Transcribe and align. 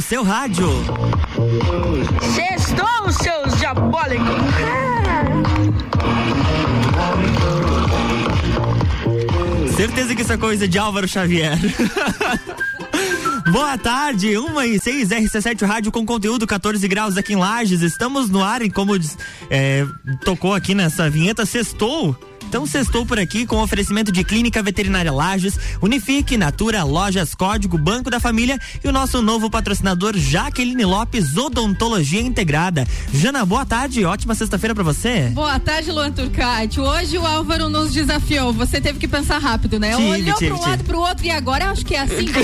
no 0.00 0.02
seu 0.02 0.22
rádio. 0.22 0.66
Sextou, 2.34 3.12
seus 3.12 3.58
diabólicos. 3.58 4.26
Certeza 9.76 10.14
que 10.14 10.22
isso 10.22 10.32
é 10.32 10.38
coisa 10.38 10.66
de 10.66 10.78
Álvaro 10.78 11.06
Xavier. 11.06 11.58
Boa 13.52 13.76
tarde, 13.76 14.38
1 14.38 14.62
e 14.62 14.80
6 14.80 15.08
RC7 15.10 15.66
Rádio 15.66 15.92
com 15.92 16.06
conteúdo 16.06 16.46
14 16.46 16.86
graus 16.88 17.18
aqui 17.18 17.34
em 17.34 17.36
Lages. 17.36 17.82
Estamos 17.82 18.30
no 18.30 18.42
ar 18.42 18.62
e 18.62 18.70
como 18.70 18.92
é, 19.50 19.84
tocou 20.24 20.54
aqui 20.54 20.74
nessa 20.74 21.10
vinheta, 21.10 21.44
sextou 21.44 22.16
então 22.50 22.66
sextou 22.66 23.06
por 23.06 23.16
aqui 23.16 23.46
com 23.46 23.62
oferecimento 23.62 24.10
de 24.10 24.24
Clínica 24.24 24.60
Veterinária 24.60 25.12
Lages, 25.12 25.56
Unifique, 25.80 26.36
Natura, 26.36 26.82
Lojas 26.82 27.32
Código, 27.32 27.78
Banco 27.78 28.10
da 28.10 28.18
Família 28.18 28.58
e 28.82 28.88
o 28.88 28.92
nosso 28.92 29.22
novo 29.22 29.48
patrocinador 29.48 30.18
Jaqueline 30.18 30.84
Lopes, 30.84 31.36
Odontologia 31.36 32.20
Integrada. 32.20 32.88
Jana, 33.14 33.46
boa 33.46 33.64
tarde, 33.64 34.04
ótima 34.04 34.34
sexta-feira 34.34 34.74
para 34.74 34.82
você. 34.82 35.28
Boa 35.28 35.60
tarde, 35.60 35.92
Luan 35.92 36.10
Turcati. 36.10 36.80
Hoje 36.80 37.16
o 37.18 37.24
Álvaro 37.24 37.68
nos 37.68 37.92
desafiou, 37.92 38.52
você 38.52 38.80
teve 38.80 38.98
que 38.98 39.06
pensar 39.06 39.38
rápido, 39.38 39.78
né? 39.78 39.94
Tive, 39.94 40.08
Olhou 40.08 40.36
tive, 40.36 40.50
pro 40.50 40.58
tive. 40.58 40.70
lado, 40.70 40.84
pro 40.84 40.98
outro 40.98 41.24
e 41.24 41.30
agora 41.30 41.70
acho 41.70 41.86
que 41.86 41.94
é 41.94 42.00
assim 42.00 42.26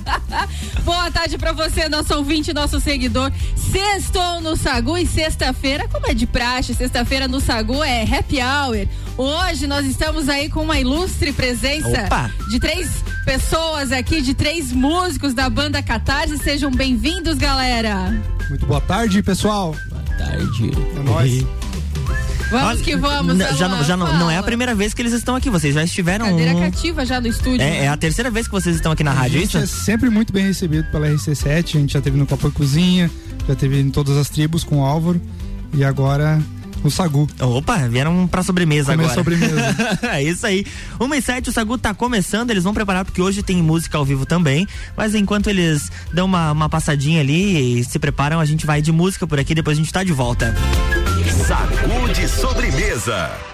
Boa 0.82 1.10
tarde 1.10 1.36
para 1.36 1.52
você, 1.52 1.90
nosso 1.90 2.14
ouvinte, 2.14 2.54
nosso 2.54 2.80
seguidor. 2.80 3.30
Sextou 3.70 4.40
no 4.40 4.56
Sagu 4.56 4.96
e 4.96 5.06
sexta-feira, 5.06 5.86
como 5.88 6.06
é 6.06 6.14
de 6.14 6.26
praxe, 6.26 6.72
sexta-feira 6.72 7.28
no 7.28 7.38
Sagu 7.38 7.84
é 7.84 8.02
happy 8.02 8.38
hour 8.40 8.93
Hoje 9.16 9.66
nós 9.66 9.86
estamos 9.86 10.28
aí 10.28 10.48
com 10.48 10.62
uma 10.62 10.78
ilustre 10.78 11.32
presença 11.32 11.88
Opa. 11.88 12.30
de 12.48 12.58
três 12.58 12.90
pessoas 13.24 13.92
aqui, 13.92 14.20
de 14.20 14.34
três 14.34 14.72
músicos 14.72 15.32
da 15.32 15.48
banda 15.48 15.80
Catarse. 15.82 16.36
Sejam 16.38 16.70
bem-vindos, 16.70 17.38
galera. 17.38 18.12
Muito 18.48 18.66
boa 18.66 18.80
tarde, 18.80 19.22
pessoal. 19.22 19.74
Boa 19.88 20.02
tarde. 20.18 20.72
É 20.96 21.02
nóis. 21.02 21.46
Vamos 22.50 22.82
que 22.82 22.96
vamos. 22.96 23.38
Já, 23.56 23.68
não, 23.68 23.84
já 23.84 23.96
não, 23.96 24.18
não, 24.18 24.30
é 24.30 24.36
a 24.36 24.42
primeira 24.42 24.74
vez 24.74 24.94
que 24.94 25.02
eles 25.02 25.12
estão 25.12 25.34
aqui, 25.34 25.50
vocês 25.50 25.74
já 25.74 25.82
estiveram. 25.82 26.26
Cadeira 26.26 26.54
cativa 26.54 27.04
já 27.04 27.20
no 27.20 27.26
estúdio. 27.26 27.62
É, 27.62 27.70
né? 27.70 27.84
é, 27.84 27.88
a 27.88 27.96
terceira 27.96 28.30
vez 28.30 28.46
que 28.46 28.52
vocês 28.52 28.76
estão 28.76 28.92
aqui 28.92 29.02
na 29.02 29.12
rádio, 29.12 29.40
é 29.40 29.44
isso? 29.44 29.56
é 29.56 29.66
sempre 29.66 30.10
muito 30.10 30.32
bem 30.32 30.46
recebido 30.46 30.90
pela 30.90 31.08
RC7, 31.08 31.76
a 31.76 31.80
gente 31.80 31.92
já 31.92 32.00
teve 32.00 32.16
no 32.16 32.26
Copa 32.26 32.50
Cozinha, 32.50 33.10
já 33.48 33.54
teve 33.54 33.80
em 33.80 33.90
todas 33.90 34.16
as 34.16 34.28
tribos 34.28 34.62
com 34.62 34.80
o 34.80 34.84
Álvaro 34.84 35.20
e 35.72 35.82
agora 35.82 36.40
o 36.84 36.90
Sagu. 36.90 37.26
Opa, 37.40 37.88
vieram 37.88 38.26
pra 38.26 38.42
sobremesa 38.42 38.92
Comer 38.92 39.04
agora. 39.04 39.14
sobremesa. 39.14 39.76
é 40.12 40.22
isso 40.22 40.46
aí. 40.46 40.66
Uma 41.00 41.16
e 41.16 41.22
sete, 41.22 41.50
o 41.50 41.52
Sagu 41.52 41.78
tá 41.78 41.94
começando, 41.94 42.50
eles 42.50 42.62
vão 42.62 42.74
preparar 42.74 43.04
porque 43.04 43.20
hoje 43.20 43.42
tem 43.42 43.56
música 43.62 43.98
ao 43.98 44.04
vivo 44.04 44.26
também, 44.26 44.66
mas 44.96 45.14
enquanto 45.14 45.48
eles 45.48 45.90
dão 46.12 46.26
uma, 46.26 46.52
uma 46.52 46.68
passadinha 46.68 47.20
ali 47.20 47.80
e 47.80 47.84
se 47.84 47.98
preparam, 47.98 48.38
a 48.38 48.44
gente 48.44 48.66
vai 48.66 48.82
de 48.82 48.92
música 48.92 49.26
por 49.26 49.40
aqui, 49.40 49.54
depois 49.54 49.76
a 49.76 49.80
gente 49.80 49.92
tá 49.92 50.04
de 50.04 50.12
volta. 50.12 50.54
Sagu 51.46 52.12
de 52.12 52.28
sobremesa. 52.28 53.53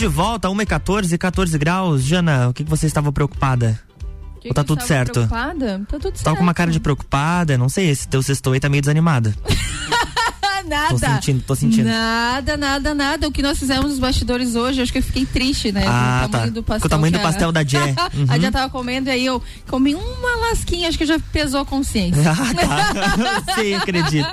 De 0.00 0.06
volta, 0.06 0.48
1h14, 0.48 1.18
14 1.18 1.58
graus. 1.58 2.02
Jana, 2.02 2.48
o 2.48 2.54
que, 2.54 2.64
que 2.64 2.70
você 2.70 2.86
estava 2.86 3.12
preocupada? 3.12 3.78
Que 4.40 4.48
Ou 4.48 4.54
tá 4.54 4.62
que 4.62 4.68
tudo 4.68 4.82
certo? 4.82 5.12
Preocupada? 5.12 5.78
Tá 5.80 5.98
tudo 5.98 6.04
certo. 6.04 6.24
Tava 6.24 6.36
com 6.38 6.42
uma 6.42 6.54
cara 6.54 6.70
de 6.70 6.80
preocupada, 6.80 7.58
não 7.58 7.68
sei, 7.68 7.90
esse 7.90 8.08
teu 8.08 8.22
sextou 8.22 8.54
aí 8.54 8.60
tá 8.60 8.70
meio 8.70 8.80
desanimado. 8.80 9.34
Ah, 10.70 10.88
nada. 10.88 10.88
Tô 10.88 10.98
sentindo, 10.98 11.42
tô 11.42 11.54
sentindo. 11.54 11.84
Nada, 11.88 12.56
nada, 12.56 12.94
nada. 12.94 13.28
O 13.28 13.32
que 13.32 13.42
nós 13.42 13.58
fizemos 13.58 13.90
nos 13.90 13.98
bastidores 13.98 14.54
hoje, 14.54 14.80
acho 14.80 14.92
que 14.92 14.98
eu 14.98 15.02
fiquei 15.02 15.26
triste, 15.26 15.72
né? 15.72 15.84
Ah, 15.86 16.20
com 16.22 16.26
o 16.26 16.30
tamanho 16.30 16.52
tá. 16.52 16.54
do 16.54 16.62
pastel. 16.62 16.80
Com 16.80 16.86
o 16.86 16.90
tamanho 16.90 17.12
do 17.12 17.20
pastel 17.20 17.52
da 17.52 17.64
Jé. 17.64 17.80
Uhum. 18.12 18.26
A 18.28 18.38
Jé 18.38 18.50
tava 18.50 18.68
comendo 18.70 19.08
e 19.08 19.12
aí 19.12 19.26
eu 19.26 19.42
comi 19.68 19.94
uma 19.94 20.48
lasquinha, 20.48 20.88
acho 20.88 20.98
que 20.98 21.06
já 21.06 21.18
pesou 21.32 21.60
a 21.60 21.64
consciência. 21.64 22.22
Ah, 22.30 23.42
tá. 23.44 23.54
Sim, 23.54 23.74
acredito. 23.74 24.28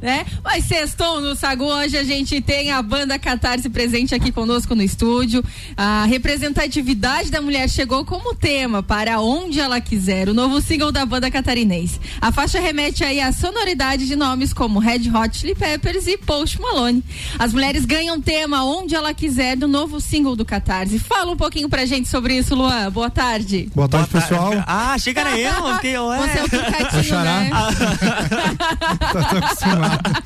né? 0.00 0.24
Mas 0.42 0.64
sextou 0.64 1.20
no 1.20 1.34
Sagu, 1.34 1.64
hoje 1.64 1.96
a 1.96 2.04
gente 2.04 2.40
tem 2.40 2.70
a 2.70 2.82
banda 2.82 3.18
Catarse 3.18 3.68
presente 3.70 4.14
aqui 4.14 4.30
conosco 4.32 4.74
no 4.74 4.82
estúdio. 4.82 5.42
A 5.76 6.04
representatividade 6.06 7.30
da 7.30 7.40
mulher 7.40 7.68
chegou 7.68 8.04
como 8.04 8.34
tema 8.34 8.82
para 8.82 9.20
onde 9.20 9.60
ela 9.60 9.80
quiser, 9.80 10.28
o 10.28 10.34
novo 10.34 10.60
single 10.60 10.92
da 10.92 11.06
banda 11.06 11.30
catarinense. 11.30 12.00
A 12.20 12.30
faixa 12.32 12.60
remete 12.60 13.04
aí 13.04 13.20
à 13.20 13.32
sonoridade 13.32 14.06
de 14.06 14.16
nomes 14.16 14.52
como 14.52 14.78
Red 14.78 15.10
Hot 15.14 15.36
Chili 15.36 15.54
Peppers 15.54 15.81
e 15.84 16.16
Post 16.16 16.60
Malone. 16.60 17.02
As 17.38 17.52
mulheres 17.52 17.84
ganham 17.84 18.20
tema 18.20 18.64
onde 18.64 18.94
ela 18.94 19.12
quiser 19.12 19.56
do 19.56 19.66
novo 19.66 20.00
single 20.00 20.36
do 20.36 20.44
Catarse. 20.44 20.98
Fala 20.98 21.32
um 21.32 21.36
pouquinho 21.36 21.68
pra 21.68 21.84
gente 21.84 22.08
sobre 22.08 22.36
isso, 22.36 22.54
Luan. 22.54 22.90
Boa 22.90 23.10
tarde. 23.10 23.68
Boa 23.74 23.88
tarde, 23.88 24.10
Boa 24.10 24.22
tarde. 24.22 24.28
pessoal. 24.28 24.64
Ah, 24.66 24.96
chega 24.98 25.20
era 25.20 25.38
eu, 25.38 25.78
que 25.80 25.88
eu 25.88 26.06
Você 26.06 26.38
é 26.38 26.44
o 26.44 26.50
Picatinho, 26.50 27.20
né? 27.20 27.50
tá 29.12 29.38
acostumado. 29.38 30.22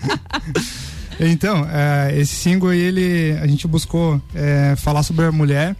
Então, 1.18 1.66
é, 1.70 2.18
esse 2.18 2.34
single 2.34 2.68
aí, 2.70 2.78
ele, 2.78 3.38
a 3.40 3.46
gente 3.46 3.66
buscou 3.66 4.20
é, 4.34 4.76
falar 4.76 5.02
sobre 5.02 5.24
a 5.24 5.32
mulher 5.32 5.74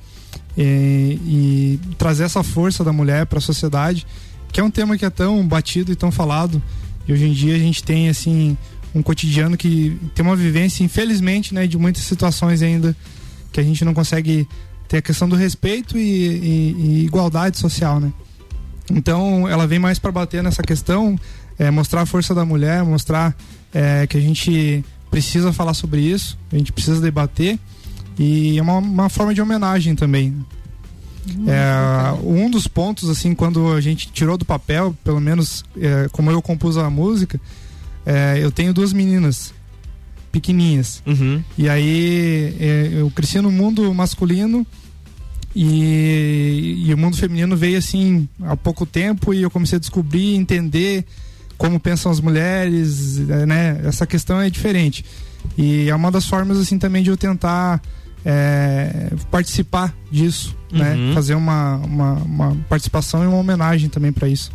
e, 0.57 1.21
e 1.27 1.81
trazer 1.99 2.25
essa 2.25 2.43
força 2.43 2.83
da 2.83 2.93
mulher 2.93 3.27
para 3.27 3.39
a 3.39 3.43
sociedade, 3.43 4.07
que 4.51 4.59
é 4.59 4.65
um 4.65 4.71
tema 4.71 4.97
que 4.97 5.05
é 5.05 5.11
tão 5.11 5.47
batido 5.47 5.93
e 5.93 5.97
tão 5.97 6.11
falado. 6.11 6.63
E 7.07 7.13
hoje 7.13 7.27
em 7.27 7.33
dia 7.33 7.55
a 7.55 7.59
gente 7.59 7.85
tem 7.85 8.09
assim 8.09 8.57
um 8.97 9.03
cotidiano 9.03 9.57
que 9.57 9.99
tem 10.15 10.25
uma 10.25 10.35
vivência, 10.37 10.83
infelizmente, 10.83 11.53
né, 11.55 11.67
de 11.67 11.77
muitas 11.77 12.03
situações 12.05 12.63
ainda 12.63 12.97
que 13.53 13.61
a 13.61 13.63
gente 13.63 13.85
não 13.85 13.93
consegue 13.93 14.49
ter 14.89 14.99
a 14.99 15.03
questão 15.03 15.29
do 15.29 15.37
respeito 15.37 15.99
e, 15.99 16.01
e- 16.01 16.77
e 16.79 17.05
igualdade 17.05 17.59
social, 17.59 18.01
né? 18.01 18.13
Então, 18.91 19.49
ela 19.49 19.67
vem 19.67 19.79
mais 19.79 19.99
para 19.99 20.13
bater 20.13 20.43
nessa 20.43 20.63
questão, 20.63 21.19
é, 21.59 21.71
mostrar 21.71 22.03
a 22.03 22.07
força 22.07 22.35
da 22.35 22.45
mulher, 22.45 22.85
mostrar 22.85 23.35
é, 23.75 24.07
que 24.07 24.17
a 24.17 24.21
gente 24.21 24.85
precisa 25.11 25.53
falar 25.53 25.75
sobre 25.75 26.01
isso, 26.01 26.39
a 26.53 26.57
gente 26.57 26.73
precisa 26.73 27.01
debater 27.01 27.59
e 28.19 28.59
é 28.59 28.63
uma, 28.63 28.79
uma 28.79 29.09
forma 29.09 29.35
de 29.35 29.43
homenagem 29.43 29.95
também. 29.95 30.35
É, 31.49 32.13
um 32.23 32.49
dos 32.49 32.69
pontos, 32.69 33.11
assim, 33.11 33.35
quando 33.35 33.73
a 33.73 33.81
gente 33.81 34.09
tirou 34.13 34.39
do 34.39 34.45
papel, 34.45 34.97
pelo 35.03 35.21
menos 35.21 35.65
é, 35.81 36.09
como 36.13 36.31
eu 36.31 36.41
compus 36.41 36.77
a 36.77 36.89
música, 36.89 37.41
é, 38.07 38.39
eu 38.41 38.53
tenho 38.53 38.73
duas 38.73 38.93
meninas 38.93 39.53
pequeninhas. 40.31 41.03
Uhum. 41.05 41.43
E 41.59 41.69
aí 41.69 42.57
é, 42.61 42.91
eu 42.93 43.11
cresci 43.11 43.41
no 43.41 43.51
mundo 43.51 43.93
masculino 43.93 44.65
e, 45.55 46.85
e 46.87 46.95
o 46.95 46.99
mundo 46.99 47.17
feminino 47.17 47.57
veio 47.57 47.79
assim 47.79 48.29
há 48.43 48.57
pouco 48.57 48.87
tempo 48.87 49.35
e 49.35 49.43
eu 49.43 49.51
comecei 49.51 49.77
a 49.77 49.81
descobrir, 49.81 50.35
entender 50.37 51.05
como 51.59 51.81
pensam 51.81 52.13
as 52.13 52.21
mulheres, 52.21 53.19
é, 53.29 53.47
né? 53.47 53.81
Essa 53.85 54.07
questão 54.07 54.41
é 54.41 54.51
diferente. 54.51 55.05
E 55.57 55.89
é 55.89 55.95
uma 55.95 56.11
das 56.11 56.27
formas 56.27 56.59
assim 56.59 56.79
também 56.79 57.03
de 57.03 57.11
eu 57.11 57.17
tentar 57.17 57.81
é, 58.25 59.11
participar 59.31 59.95
disso, 60.11 60.55
né? 60.71 60.95
Uhum. 60.95 61.15
Fazer 61.15 61.35
uma, 61.35 61.77
uma, 61.77 62.13
uma 62.15 62.57
participação 62.69 63.25
e 63.25 63.27
uma 63.27 63.39
homenagem 63.39 63.89
também 63.89 64.13
para 64.13 64.29
isso. 64.29 64.53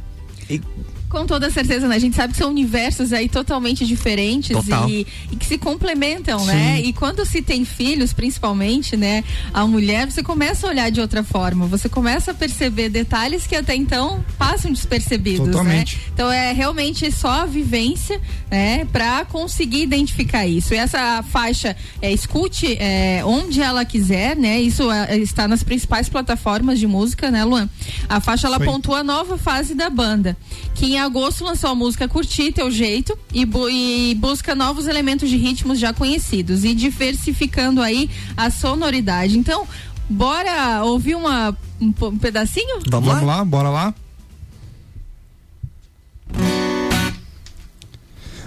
Com 1.12 1.26
toda 1.26 1.50
certeza, 1.50 1.90
né? 1.90 1.96
A 1.98 2.00
gente 2.00 2.16
sabe 2.16 2.32
que 2.32 2.40
são 2.40 2.50
universos 2.50 3.12
aí 3.12 3.28
totalmente 3.28 3.86
diferentes 3.86 4.58
e, 4.88 5.06
e 5.30 5.36
que 5.36 5.46
se 5.46 5.58
complementam, 5.58 6.46
né? 6.46 6.80
E 6.82 6.94
quando 6.94 7.26
se 7.26 7.42
tem 7.42 7.66
filhos, 7.66 8.14
principalmente, 8.14 8.96
né? 8.96 9.22
A 9.54 9.68
mulher, 9.68 10.10
você 10.10 10.24
começa 10.24 10.66
a 10.66 10.70
olhar 10.70 10.90
de 10.90 11.02
outra 11.02 11.22
forma. 11.22 11.68
Você 11.68 11.90
começa 11.90 12.32
a 12.32 12.34
perceber 12.34 12.88
detalhes 12.88 13.46
que 13.46 13.58
até 13.58 13.76
então 13.76 14.24
passam 14.38 14.72
despercebidos, 14.72 15.48
Totalmente. 15.48 15.98
né? 15.98 16.02
Então 16.14 16.32
é 16.32 16.54
realmente 16.54 17.12
só 17.12 17.42
a 17.42 17.46
vivência, 17.46 18.22
né? 18.50 18.86
Pra 18.86 19.26
conseguir 19.26 19.82
identificar 19.82 20.48
isso. 20.48 20.74
E 20.74 20.78
essa 20.78 21.22
faixa, 21.24 21.76
é, 22.02 22.10
escute 22.10 22.78
é, 22.80 23.22
onde 23.26 23.62
ela 23.62 23.84
quiser, 23.84 24.38
né? 24.38 24.62
Isso 24.62 24.90
é, 24.90 25.18
está 25.18 25.46
nas 25.46 25.62
principais 25.62 26.08
plataformas 26.08 26.80
de 26.80 26.88
música, 26.88 27.30
né, 27.30 27.44
Luan? 27.44 27.70
A 28.08 28.22
faixa, 28.22 28.48
ela 28.48 28.58
aí. 28.58 28.66
pontua 28.66 29.00
a 29.00 29.04
nova 29.04 29.38
fase 29.38 29.76
da 29.76 29.90
banda, 29.90 30.38
que 30.74 30.94
em 30.94 31.01
agosto 31.02 31.44
lançou 31.44 31.70
a 31.70 31.76
música 31.76 32.08
Curtir 32.08 32.52
Teu 32.54 32.72
Jeito 32.72 33.18
e, 33.34 33.46
bu- 33.46 33.70
e 33.70 34.16
busca 34.16 34.56
novos 34.56 34.88
elementos 34.88 35.30
de 35.30 35.36
ritmos 35.38 35.78
já 35.80 35.94
conhecidos 35.94 36.64
e 36.64 36.74
diversificando 36.74 37.82
aí 37.82 38.10
a 38.38 38.50
sonoridade. 38.50 39.38
Então, 39.38 39.68
bora 40.10 40.84
ouvir 40.84 41.16
uma, 41.16 41.56
um, 41.80 41.94
um 42.08 42.18
pedacinho? 42.18 42.80
Vamos, 42.90 43.10
Vamos 43.10 43.24
lá? 43.28 43.38
lá, 43.38 43.46
bora 43.46 43.70
lá. 43.70 43.94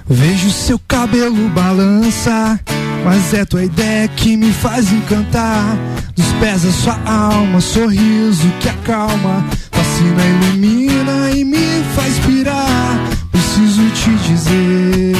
Vejo 0.07 0.51
seu 0.51 0.79
cabelo 0.79 1.49
balança, 1.51 2.61
mas 3.05 3.35
é 3.35 3.45
tua 3.45 3.65
ideia 3.65 4.09
que 4.09 4.37
me 4.37 4.53
faz 4.53 4.91
encantar. 4.91 5.77
Dos 6.17 6.27
pés 6.41 6.65
a 6.65 6.73
sua 6.73 6.99
alma, 7.05 7.61
sorriso 7.61 8.49
que 8.61 8.69
acalma, 8.69 9.45
fascina, 9.71 10.23
ilumina 10.25 11.31
e 11.31 11.45
me 11.45 11.85
faz 11.95 12.19
pirar. 12.21 12.99
Preciso 13.31 13.83
te 13.91 14.11
dizer. 14.29 15.13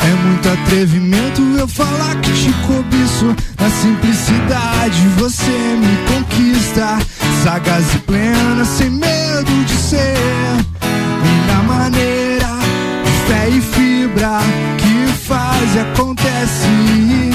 É 0.00 0.26
muito 0.26 0.48
atrevimento 0.48 1.40
eu 1.58 1.68
falar 1.68 2.16
que 2.20 2.32
te 2.32 2.52
cobiço. 2.66 3.34
Na 3.60 3.70
simplicidade 3.70 5.06
você 5.16 5.76
me 5.78 5.96
conquista. 6.12 6.98
Sagaz 7.44 7.94
e 7.94 7.98
plena, 7.98 8.64
sem 8.64 8.90
medo 8.90 9.64
de 9.64 9.74
ser. 9.74 10.16
Na 11.46 11.62
maneira 11.62 12.48
fé 13.26 13.48
e 13.48 13.60
fibra 13.60 14.40
faz 15.30 15.76
e 15.76 15.78
acontece. 15.78 17.30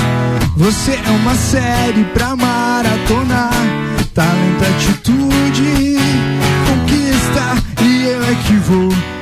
Você 0.57 0.91
é 0.91 1.11
uma 1.11 1.33
série 1.33 2.03
pra 2.13 2.35
maratonar. 2.35 3.53
Talento, 4.13 4.63
atitude, 4.75 5.97
conquista. 6.67 7.83
E 7.83 8.05
eu 8.05 8.23
é 8.23 8.35
que 8.45 8.53
vou. 8.57 9.14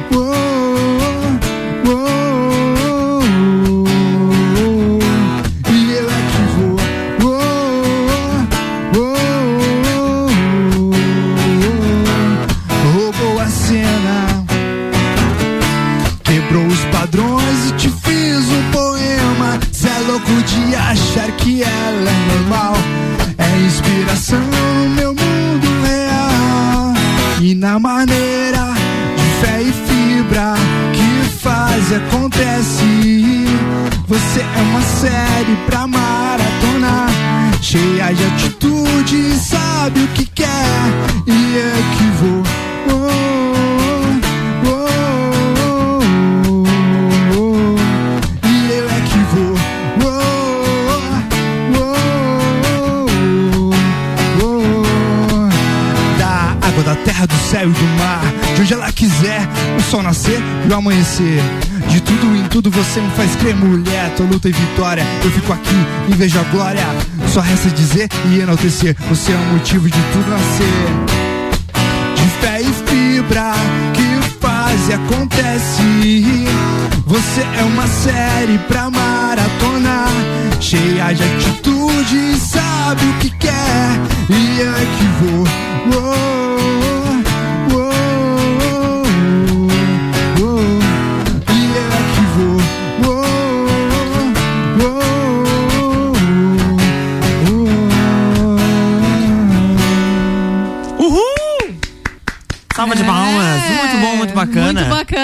Pra 35.68 35.88
maratonar. 35.88 37.10
Cheia 37.62 38.14
de 38.14 38.24
atitude, 38.26 39.36
sabe 39.38 40.02
o 40.02 40.08
que 40.10 40.26
quer. 40.26 40.48
E 41.28 41.58
é 41.58 41.74
que 41.98 42.04
vou. 42.20 42.44
Oh, 42.90 43.08
oh, 44.68 44.72
oh, 46.48 46.64
oh. 47.38 47.76
E 48.48 48.72
eu 48.72 48.86
é 48.90 49.02
que 49.02 49.20
vou. 49.34 49.56
Oh, 50.06 50.08
oh, 51.80 53.08
oh. 54.44 55.50
Da 56.18 56.34
água, 56.68 56.84
da 56.84 56.96
terra, 56.98 57.26
do 57.26 57.36
céu 57.36 57.70
e 57.70 57.74
do 57.74 57.86
mar. 57.98 58.24
De 58.56 58.62
onde 58.62 58.74
ela 58.74 58.92
quiser, 58.92 59.48
o 59.78 59.82
sol 59.82 60.04
nascer 60.04 60.42
e 60.68 60.72
o 60.72 60.76
amanhecer. 60.76 61.42
De 61.94 62.02
tudo 62.02 62.36
em 62.36 62.48
tudo 62.48 62.72
você 62.72 63.00
me 63.00 63.10
faz 63.12 63.36
crer, 63.36 63.56
mulher. 63.56 64.14
Tua 64.16 64.26
luta 64.26 64.50
e 64.50 64.52
vitória, 64.52 65.06
eu 65.24 65.30
fico 65.30 65.54
aqui 65.54 65.86
e 66.10 66.14
vejo 66.14 66.40
a 66.40 66.44
glória. 66.44 66.84
Só 67.28 67.40
resta 67.40 67.70
dizer 67.70 68.10
e 68.32 68.40
enaltecer. 68.40 68.96
Você 69.10 69.32
é 69.32 69.36
o 69.36 69.54
motivo 69.54 69.88
de 69.88 70.00
tudo 70.12 70.30
nascer 70.30 71.24
de 72.16 72.30
fé 72.42 72.62
e 72.62 72.74
fibra 72.88 73.54
que 73.94 74.40
faz 74.40 74.90
e 74.90 74.94
acontece. 74.94 76.48
Você 77.06 77.42
é 77.42 77.64
uma 77.64 77.86
série 77.86 78.58
pra 78.68 78.90
maratonar, 78.90 80.10
cheia 80.60 81.14
de 81.14 81.24
atitude, 81.24 82.40
sabe 82.40 83.06
o 83.06 83.14
que 83.20 83.30
quer 83.38 84.00
e 84.30 84.62
é 84.62 84.88
que 84.98 85.26
vou. 85.26 85.73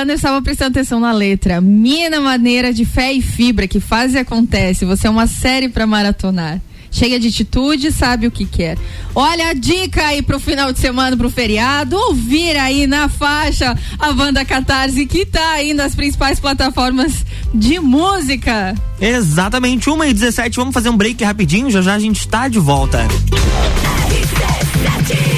Eu 0.10 0.16
estava 0.16 0.42
prestando 0.42 0.72
atenção 0.72 1.00
na 1.00 1.12
letra. 1.12 1.62
Mina 1.62 2.20
maneira 2.20 2.74
de 2.74 2.84
fé 2.86 3.14
e 3.14 3.22
fibra 3.22 3.68
que 3.68 3.80
faz 3.80 4.14
e 4.14 4.18
acontece. 4.18 4.86
Você 4.86 5.08
é 5.08 5.10
uma 5.10 5.28
série 5.28 5.70
para 5.70 5.86
maratonar. 5.86 6.60
Cheia 6.92 7.20
de 7.20 7.28
atitude, 7.28 7.92
sabe 7.92 8.26
o 8.26 8.32
que 8.32 8.46
quer. 8.46 8.78
Olha 9.14 9.50
a 9.50 9.54
dica 9.54 10.08
aí 10.08 10.22
pro 10.22 10.40
final 10.40 10.74
de 10.74 10.80
semana, 10.80 11.16
pro 11.16 11.30
feriado. 11.30 11.96
Ouvir 11.96 12.58
aí 12.58 12.88
na 12.88 13.08
faixa 13.08 13.78
a 14.00 14.12
banda 14.12 14.44
Catarse, 14.44 15.06
que 15.06 15.26
tá 15.26 15.52
aí 15.52 15.74
nas 15.74 15.94
principais 15.94 16.40
plataformas 16.40 17.24
de 17.54 17.80
música. 17.80 18.74
Exatamente, 19.00 19.90
1 19.90 20.04
e 20.06 20.14
17 20.14 20.56
vamos 20.58 20.74
fazer 20.74 20.90
um 20.90 20.98
break 20.98 21.24
rapidinho, 21.24 21.70
já 21.70 21.82
já 21.82 21.94
a 21.94 22.00
gente 22.00 22.20
está 22.20 22.48
de 22.48 22.60
volta. 22.60 23.08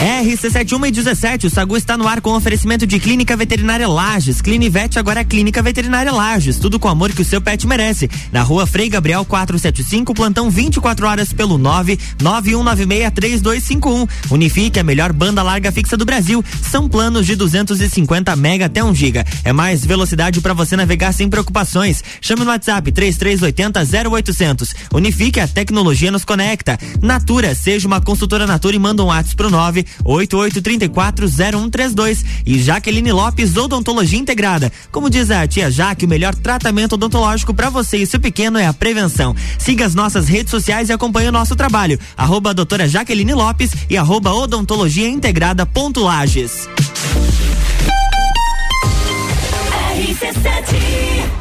RC71 0.01 0.87
e 0.87 0.91
17, 0.91 1.45
o 1.45 1.49
Sagu 1.51 1.77
está 1.77 1.95
no 1.95 2.07
ar 2.07 2.21
com 2.21 2.33
oferecimento 2.33 2.87
de 2.87 2.99
Clínica 2.99 3.37
Veterinária 3.37 3.87
Lages. 3.87 4.41
Clinivete 4.41 4.97
agora 4.97 5.19
é 5.19 5.23
Clínica 5.23 5.61
Veterinária 5.61 6.11
Lages. 6.11 6.57
Tudo 6.57 6.79
com 6.79 6.87
o 6.87 6.91
amor 6.91 7.11
que 7.11 7.21
o 7.21 7.25
seu 7.25 7.39
pet 7.39 7.67
merece. 7.67 8.09
Na 8.31 8.41
rua 8.41 8.65
Frei 8.65 8.89
Gabriel 8.89 9.23
475, 9.23 10.15
plantão 10.15 10.49
24 10.49 11.05
horas 11.05 11.31
pelo 11.31 11.59
991963251. 11.59 14.09
Unifique 14.31 14.79
a 14.79 14.83
melhor 14.83 15.13
banda 15.13 15.43
larga 15.43 15.71
fixa 15.71 15.95
do 15.95 16.03
Brasil. 16.03 16.43
São 16.63 16.89
planos 16.89 17.27
de 17.27 17.35
250 17.35 18.35
mega 18.35 18.65
até 18.65 18.83
1 18.83 18.95
giga. 18.95 19.23
É 19.43 19.53
mais 19.53 19.85
velocidade 19.85 20.41
para 20.41 20.55
você 20.55 20.75
navegar 20.75 21.13
sem 21.13 21.29
preocupações. 21.29 22.03
Chame 22.19 22.43
no 22.43 22.49
WhatsApp 22.49 22.91
3380 22.91 24.09
0800. 24.09 24.73
Unifique 24.95 25.39
a 25.39 25.47
tecnologia 25.47 26.09
nos 26.09 26.25
conecta. 26.25 26.79
Natura, 26.99 27.53
seja 27.53 27.87
uma 27.87 28.01
consultora 28.01 28.47
Natura 28.47 28.75
e 28.75 28.79
manda 28.79 29.03
um 29.03 29.07
WhatsApp 29.07 29.35
pro 29.35 29.51
988340132 30.03 32.23
e 32.45 32.59
Jaqueline 32.59 33.11
Lopes 33.11 33.57
Odontologia 33.57 34.19
Integrada. 34.19 34.71
Como 34.91 35.09
diz 35.09 35.31
a 35.31 35.47
tia 35.47 35.71
Jaque, 35.71 36.05
o 36.05 36.09
melhor 36.09 36.35
tratamento 36.35 36.93
odontológico 36.93 37.53
para 37.53 37.69
você 37.69 37.97
e 37.97 38.05
seu 38.05 38.19
pequeno 38.19 38.57
é 38.57 38.65
a 38.65 38.73
prevenção. 38.73 39.35
Siga 39.57 39.85
as 39.85 39.95
nossas 39.95 40.27
redes 40.27 40.51
sociais 40.51 40.89
e 40.89 40.93
acompanhe 40.93 41.29
o 41.29 41.31
nosso 41.31 41.55
trabalho. 41.55 41.99
Arroba 42.15 42.53
doutora 42.53 42.87
Jaqueline 42.87 43.33
Lopes 43.33 43.71
e 43.89 43.97
arroba 43.97 44.33
odontologia 44.33 45.07
integrada 45.07 45.65
ponto 45.65 46.01
Lages. 46.01 46.67
A 49.71 51.40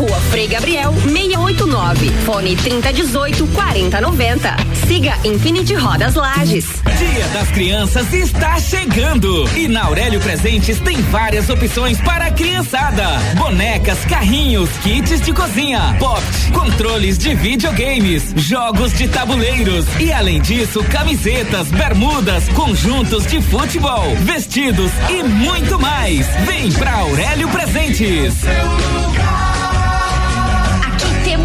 Frei 0.31 0.47
Gabriel 0.47 0.93
689. 0.93 2.09
Fone 2.23 2.55
3018 2.55 3.47
4090. 3.47 4.55
Siga 4.87 5.13
Infinity 5.25 5.73
Rodas 5.73 6.15
Lages. 6.15 6.65
Dia 6.97 7.27
das 7.33 7.49
Crianças 7.49 8.13
está 8.13 8.57
chegando 8.57 9.45
e 9.57 9.67
na 9.67 9.83
Aurélio 9.83 10.21
Presentes 10.21 10.79
tem 10.79 11.01
várias 11.01 11.49
opções 11.49 11.99
para 11.99 12.27
a 12.27 12.31
criançada: 12.31 13.03
bonecas, 13.35 14.05
carrinhos, 14.05 14.69
kits 14.81 15.19
de 15.19 15.33
cozinha, 15.33 15.97
pop, 15.99 16.23
controles 16.53 17.17
de 17.17 17.35
videogames, 17.35 18.33
jogos 18.37 18.93
de 18.93 19.09
tabuleiros 19.09 19.85
e 19.99 20.13
além 20.13 20.39
disso 20.39 20.81
camisetas, 20.85 21.67
bermudas, 21.67 22.47
conjuntos 22.49 23.27
de 23.27 23.41
futebol, 23.41 24.15
vestidos 24.21 24.91
e 25.09 25.23
muito 25.23 25.77
mais. 25.77 26.25
Vem 26.45 26.71
pra 26.71 26.93
Aurélio 26.93 27.49
Presentes. 27.49 28.35
Aqui 28.45 29.30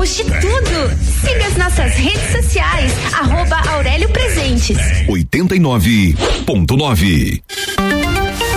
temos 0.07 0.17
de 0.17 0.25
tudo. 0.41 0.91
Siga 1.21 1.47
as 1.47 1.57
nossas 1.57 1.95
redes 1.97 2.31
sociais, 2.31 2.93
arroba 3.13 3.61
Aurélio 3.73 4.09
Presentes. 4.11 4.79
89.9. 5.09 7.43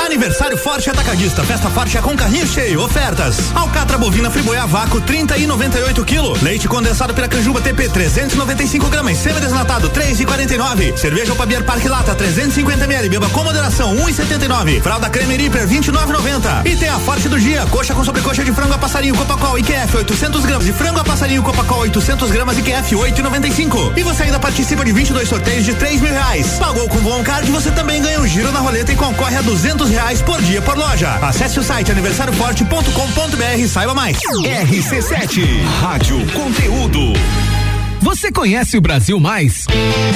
Aniversário 0.00 0.56
Forte 0.56 0.88
Atacadista, 0.88 1.44
festa 1.44 1.68
forte 1.68 1.98
é 1.98 2.00
com 2.00 2.16
carrinho 2.16 2.46
cheio, 2.46 2.82
ofertas. 2.82 3.54
Alcatra 3.54 3.98
bovina 3.98 4.30
friboia 4.30 4.66
vácuo 4.66 4.98
30 4.98 5.36
e 5.36 5.46
98 5.46 6.04
kg. 6.06 6.42
Leite 6.42 6.66
condensado 6.66 7.12
Piracanjuba 7.12 7.60
TP 7.60 7.86
395 7.88 8.88
gramas, 8.88 9.18
semi-desnatado 9.18 9.90
3 9.90 10.20
e 10.20 10.24
49. 10.24 10.96
Cerveja 10.96 11.34
Opabier 11.34 11.62
Parque 11.64 11.86
Lata 11.86 12.14
350 12.14 12.84
ml, 12.84 13.08
beba 13.10 13.28
com 13.28 13.44
moderação 13.44 13.92
1 13.92 14.08
e 14.08 14.14
79. 14.14 14.80
Fralda 14.80 15.10
Creme 15.10 15.36
Reaper 15.36 15.68
29,90. 15.68 16.66
E 16.66 16.76
tem 16.76 16.88
a 16.88 16.98
Forte 16.98 17.28
do 17.28 17.38
dia, 17.38 17.66
coxa 17.66 17.94
com 17.94 18.02
sobrecoxa 18.02 18.42
de 18.42 18.52
frango 18.52 18.72
a 18.72 18.78
passarinho 18.78 19.14
Copacol 19.14 19.58
IQF 19.58 19.98
800 19.98 20.44
gramas 20.46 20.66
e 20.66 20.72
frango 20.72 21.00
a 21.00 21.04
passarinho 21.04 21.42
Copacol 21.42 21.80
800 21.80 22.30
gramas 22.30 22.56
IQF 22.56 22.94
8,95. 22.94 23.98
E 23.98 24.02
você 24.02 24.22
ainda 24.22 24.40
participa 24.40 24.82
de 24.82 24.92
22 24.92 25.28
sorteios 25.28 25.64
de 25.64 25.74
3 25.74 26.00
mil 26.00 26.12
reais. 26.12 26.58
Pagou 26.58 26.88
com 26.88 26.98
Bom 27.00 27.22
Card, 27.22 27.50
você 27.50 27.70
também 27.70 28.00
ganha 28.00 28.18
um 28.18 28.26
giro 28.26 28.50
na 28.50 28.60
roleta 28.60 28.92
e 28.92 28.96
concorre 28.96 29.36
a 29.36 29.42
200 29.42 29.89
reais 29.90 30.22
por 30.22 30.40
dia 30.42 30.62
por 30.62 30.76
loja. 30.76 31.14
Acesse 31.22 31.58
o 31.58 31.62
site 31.62 31.90
aniversarioforte.com.br 31.90 33.58
e 33.58 33.68
saiba 33.68 33.94
mais. 33.94 34.18
RC7, 34.18 35.64
Rádio 35.80 36.18
Conteúdo. 36.32 37.12
Você 38.00 38.32
conhece 38.32 38.78
o 38.78 38.80
Brasil 38.80 39.20
Mais? 39.20 39.66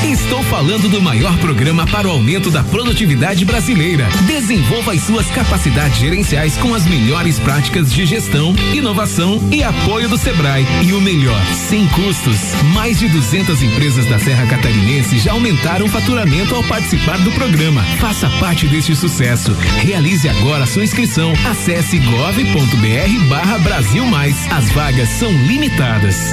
Estou 0.03 0.43
falando 0.45 0.89
do 0.89 1.03
maior 1.03 1.37
programa 1.39 1.87
para 1.87 2.09
o 2.09 2.13
aumento 2.13 2.51
da 2.51 2.63
produtividade 2.63 3.45
brasileira. 3.45 4.09
Desenvolva 4.27 4.95
as 4.95 5.03
suas 5.03 5.27
capacidades 5.27 5.99
gerenciais 5.99 6.57
com 6.57 6.75
as 6.75 6.87
melhores 6.87 7.39
práticas 7.39 7.93
de 7.93 8.07
gestão, 8.07 8.55
inovação 8.73 9.39
e 9.53 9.63
apoio 9.63 10.09
do 10.09 10.17
Sebrae. 10.17 10.67
E 10.83 10.93
o 10.95 11.01
melhor, 11.01 11.41
sem 11.69 11.87
custos. 11.89 12.39
Mais 12.73 12.99
de 12.99 13.09
200 13.09 13.63
empresas 13.63 14.07
da 14.07 14.19
Serra 14.19 14.47
Catarinense 14.47 15.19
já 15.19 15.33
aumentaram 15.33 15.85
o 15.85 15.91
faturamento 15.91 16.55
ao 16.55 16.65
participar 16.65 17.19
do 17.19 17.33
programa. 17.33 17.83
Faça 18.01 18.31
parte 18.41 18.67
deste 18.67 18.97
sucesso. 18.97 19.53
Realize 19.83 20.27
agora 20.29 20.67
sua 20.67 20.85
inscrição. 20.85 21.33
Acesse 21.51 21.99
gov.br 21.99 23.29
barra 23.29 23.59
Brasil 23.59 24.07
Mais. 24.07 24.37
As 24.51 24.71
vagas 24.71 25.09
são 25.11 25.31
limitadas. 25.31 26.33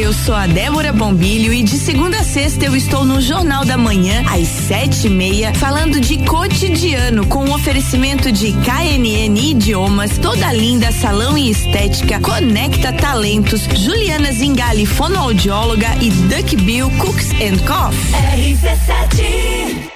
Eu 0.00 0.14
sou 0.14 0.34
a 0.34 0.46
Débora 0.46 0.94
Bombilho 0.94 1.52
e 1.52 1.62
de 1.62 1.76
segunda 1.76 2.20
a 2.20 2.24
sexta 2.24 2.64
eu 2.64 2.74
estou 2.74 3.04
no 3.04 3.20
Jornal 3.20 3.66
da 3.66 3.76
Manhã, 3.76 4.24
às 4.30 4.48
sete 4.48 5.08
e 5.08 5.10
meia, 5.10 5.52
falando 5.52 6.00
de 6.00 6.16
cotidiano, 6.24 7.26
com 7.26 7.44
um 7.44 7.52
oferecimento 7.52 8.32
de 8.32 8.50
KNN 8.52 9.38
Idiomas, 9.38 10.16
Toda 10.16 10.50
Linda 10.54 10.90
Salão 10.90 11.36
e 11.36 11.50
Estética, 11.50 12.18
Conecta 12.18 12.94
Talentos, 12.94 13.60
Juliana 13.76 14.32
Zingali, 14.32 14.86
fonoaudióloga 14.86 15.88
e 16.00 16.08
Duck 16.08 16.56
Bill 16.56 16.88
Cooks 16.92 17.32
and 17.32 17.58
Coffee. 17.66 18.14
RC7 18.54 19.90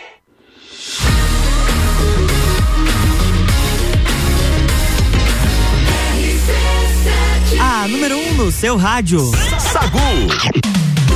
A 7.58 7.88
número 7.88 8.16
1 8.16 8.20
um 8.20 8.34
no 8.34 8.52
seu 8.52 8.76
rádio. 8.76 9.30
Sagu. 9.74 10.73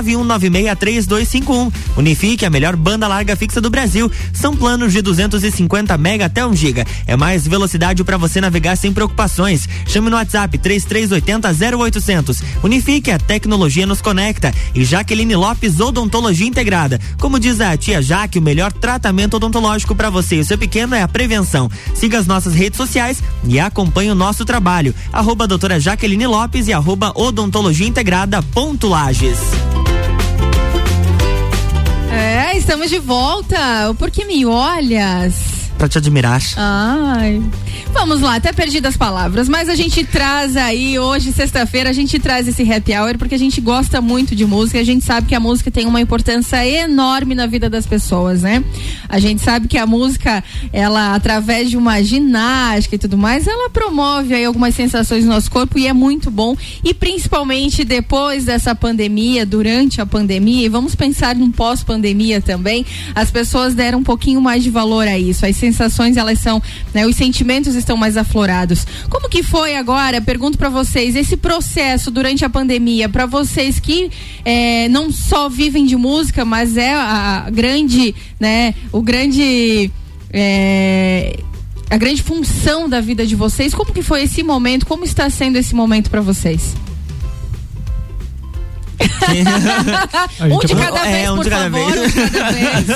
91963251. 0.00 1.72
Unifique 1.96 2.46
a 2.46 2.50
melhor 2.50 2.76
banda 2.76 3.06
larga 3.06 3.36
fixa 3.36 3.60
do 3.60 3.68
Brasil. 3.68 4.10
São 4.32 4.56
planos 4.56 4.92
de 4.92 5.02
250 5.02 5.96
mega 5.98 6.26
até 6.26 6.46
1 6.46 6.56
giga. 6.56 6.86
É 7.06 7.16
mais 7.16 7.46
velocidade 7.46 8.02
para 8.02 8.16
você 8.16 8.40
navegar 8.40 8.76
sem 8.76 8.92
preocupações. 8.92 9.68
Chame 9.86 10.08
no 10.08 10.16
WhatsApp 10.16 10.56
3380 10.56 11.76
0800. 11.78 12.42
Unifique 12.62 13.10
a 13.10 13.18
tecnologia 13.18 13.86
nos 13.86 14.00
conecta. 14.00 14.54
E 14.74 14.84
Jaqueline 14.84 15.36
Lopes 15.36 15.80
Odontologia 15.80 16.46
Integrada. 16.46 17.00
Como 17.18 17.38
diz 17.38 17.60
a 17.60 17.76
tia 17.76 18.00
Jaque, 18.00 18.38
o 18.38 18.42
melhor 18.42 18.72
tratamento 18.72 19.36
odontológico 19.36 19.94
para 19.94 20.10
você 20.10 20.36
e 20.36 20.44
seu 20.44 20.56
pequeno 20.56 20.94
é 20.94 21.02
a 21.02 21.08
prevenção. 21.08 21.70
Siga 21.94 22.18
as 22.18 22.26
nossas 22.26 22.54
redes 22.54 22.76
sociais 22.76 23.22
e 23.44 23.60
acompanhe 23.60 24.10
o 24.10 24.14
nosso 24.14 24.44
trabalho. 24.44 24.94
Arroba 25.12 25.46
doutora 25.46 25.78
Jaqueline 25.78 26.26
Lopes 26.26 26.68
e 26.68 26.72
arroba 26.72 27.12
odontologia 27.14 27.86
integrada 27.86 28.42
ponto 28.42 28.88
Lages. 28.88 29.38
É, 32.12 32.56
estamos 32.56 32.90
de 32.90 32.98
volta. 32.98 33.94
Por 33.98 34.10
que 34.10 34.24
me 34.24 34.44
olhas? 34.44 35.61
Pra 35.78 35.88
te 35.88 35.98
admirar. 35.98 36.40
Ai. 36.56 37.42
Vamos 37.92 38.20
lá, 38.20 38.36
até 38.36 38.52
perdi 38.52 38.80
das 38.80 38.96
palavras, 38.96 39.48
mas 39.48 39.68
a 39.68 39.74
gente 39.74 40.04
traz 40.04 40.56
aí, 40.56 40.98
hoje, 40.98 41.32
sexta-feira, 41.32 41.90
a 41.90 41.92
gente 41.92 42.18
traz 42.18 42.48
esse 42.48 42.62
happy 42.62 42.92
hour 42.92 43.18
porque 43.18 43.34
a 43.34 43.38
gente 43.38 43.60
gosta 43.60 44.00
muito 44.00 44.34
de 44.34 44.46
música, 44.46 44.78
a 44.78 44.84
gente 44.84 45.04
sabe 45.04 45.26
que 45.26 45.34
a 45.34 45.40
música 45.40 45.70
tem 45.70 45.86
uma 45.86 46.00
importância 46.00 46.66
enorme 46.66 47.34
na 47.34 47.46
vida 47.46 47.68
das 47.68 47.84
pessoas, 47.84 48.42
né? 48.42 48.64
A 49.08 49.18
gente 49.18 49.42
sabe 49.42 49.68
que 49.68 49.76
a 49.76 49.86
música, 49.86 50.42
ela, 50.72 51.14
através 51.14 51.68
de 51.68 51.76
uma 51.76 52.02
ginástica 52.02 52.94
e 52.94 52.98
tudo 52.98 53.18
mais, 53.18 53.46
ela 53.46 53.68
promove 53.68 54.34
aí 54.34 54.44
algumas 54.44 54.74
sensações 54.74 55.24
no 55.24 55.32
nosso 55.32 55.50
corpo 55.50 55.78
e 55.78 55.86
é 55.86 55.92
muito 55.92 56.30
bom. 56.30 56.56
E 56.82 56.94
principalmente 56.94 57.84
depois 57.84 58.44
dessa 58.44 58.74
pandemia, 58.74 59.44
durante 59.44 60.00
a 60.00 60.06
pandemia, 60.06 60.64
e 60.64 60.68
vamos 60.68 60.94
pensar 60.94 61.34
num 61.34 61.50
pós-pandemia 61.50 62.40
também, 62.40 62.86
as 63.14 63.30
pessoas 63.30 63.74
deram 63.74 63.98
um 63.98 64.04
pouquinho 64.04 64.40
mais 64.40 64.62
de 64.62 64.70
valor 64.70 65.06
a 65.06 65.18
isso. 65.18 65.44
As 65.44 65.56
sensações, 65.56 65.71
elas 66.16 66.38
são, 66.38 66.62
né, 66.92 67.06
os 67.06 67.16
sentimentos 67.16 67.74
estão 67.74 67.96
mais 67.96 68.16
aflorados. 68.16 68.86
Como 69.08 69.28
que 69.28 69.42
foi 69.42 69.76
agora? 69.76 70.20
Pergunto 70.20 70.58
para 70.58 70.68
vocês 70.68 71.16
esse 71.16 71.36
processo 71.36 72.10
durante 72.10 72.44
a 72.44 72.50
pandemia 72.50 73.08
para 73.08 73.26
vocês 73.26 73.78
que 73.78 74.10
eh, 74.44 74.88
não 74.88 75.12
só 75.12 75.48
vivem 75.48 75.86
de 75.86 75.96
música, 75.96 76.44
mas 76.44 76.76
é 76.76 76.94
a 76.94 77.48
grande, 77.50 78.14
né, 78.38 78.74
o 78.90 79.02
grande 79.02 79.90
eh, 80.32 81.38
a 81.90 81.96
grande 81.96 82.22
função 82.22 82.88
da 82.88 83.00
vida 83.00 83.26
de 83.26 83.36
vocês. 83.36 83.74
Como 83.74 83.92
que 83.92 84.02
foi 84.02 84.22
esse 84.22 84.42
momento? 84.42 84.86
Como 84.86 85.04
está 85.04 85.28
sendo 85.28 85.56
esse 85.56 85.74
momento 85.74 86.10
para 86.10 86.22
vocês? 86.22 86.74
um 90.40 90.58
de 90.58 90.74
cada 90.74 91.02
vez, 91.02 91.14
é, 91.14 91.30
um 91.30 91.36
por 91.36 91.44
de 91.44 91.50
cada 91.50 91.70
favor, 91.70 91.92
vez. 91.92 92.16
um 92.16 92.24
de 92.24 92.30
cada 92.30 92.52
vez. 92.52 92.86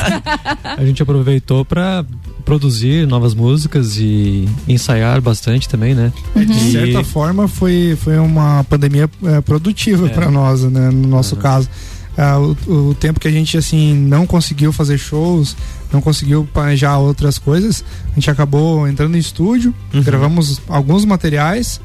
A 0.78 0.84
gente 0.84 1.02
aproveitou 1.02 1.64
para 1.64 2.04
produzir 2.46 3.06
novas 3.08 3.34
músicas 3.34 3.98
e 3.98 4.48
ensaiar 4.68 5.20
bastante 5.20 5.68
também, 5.68 5.94
né? 5.94 6.12
É, 6.34 6.44
de 6.44 6.72
certa 6.72 7.02
forma 7.04 7.48
foi, 7.48 7.98
foi 8.00 8.16
uma 8.18 8.64
pandemia 8.64 9.10
é, 9.24 9.40
produtiva 9.42 10.06
É. 10.06 10.08
para 10.08 10.30
nós, 10.30 10.62
né? 10.62 10.90
No 10.90 11.08
nosso 11.08 11.36
caso. 11.36 11.68
Ah, 12.16 12.38
o, 12.38 12.56
o 12.90 12.94
tempo 12.94 13.20
que 13.20 13.28
a 13.28 13.30
gente 13.30 13.58
assim 13.58 13.92
não 13.94 14.26
conseguiu 14.26 14.72
fazer 14.72 14.96
shows, 14.96 15.54
não 15.92 16.00
conseguiu 16.00 16.48
planejar 16.54 16.96
outras 16.96 17.36
coisas, 17.38 17.84
a 18.12 18.14
gente 18.14 18.30
acabou 18.30 18.88
entrando 18.88 19.10
no 19.10 19.18
estúdio, 19.18 19.74
gravamos 19.92 20.62
alguns 20.66 21.04
materiais 21.04 21.78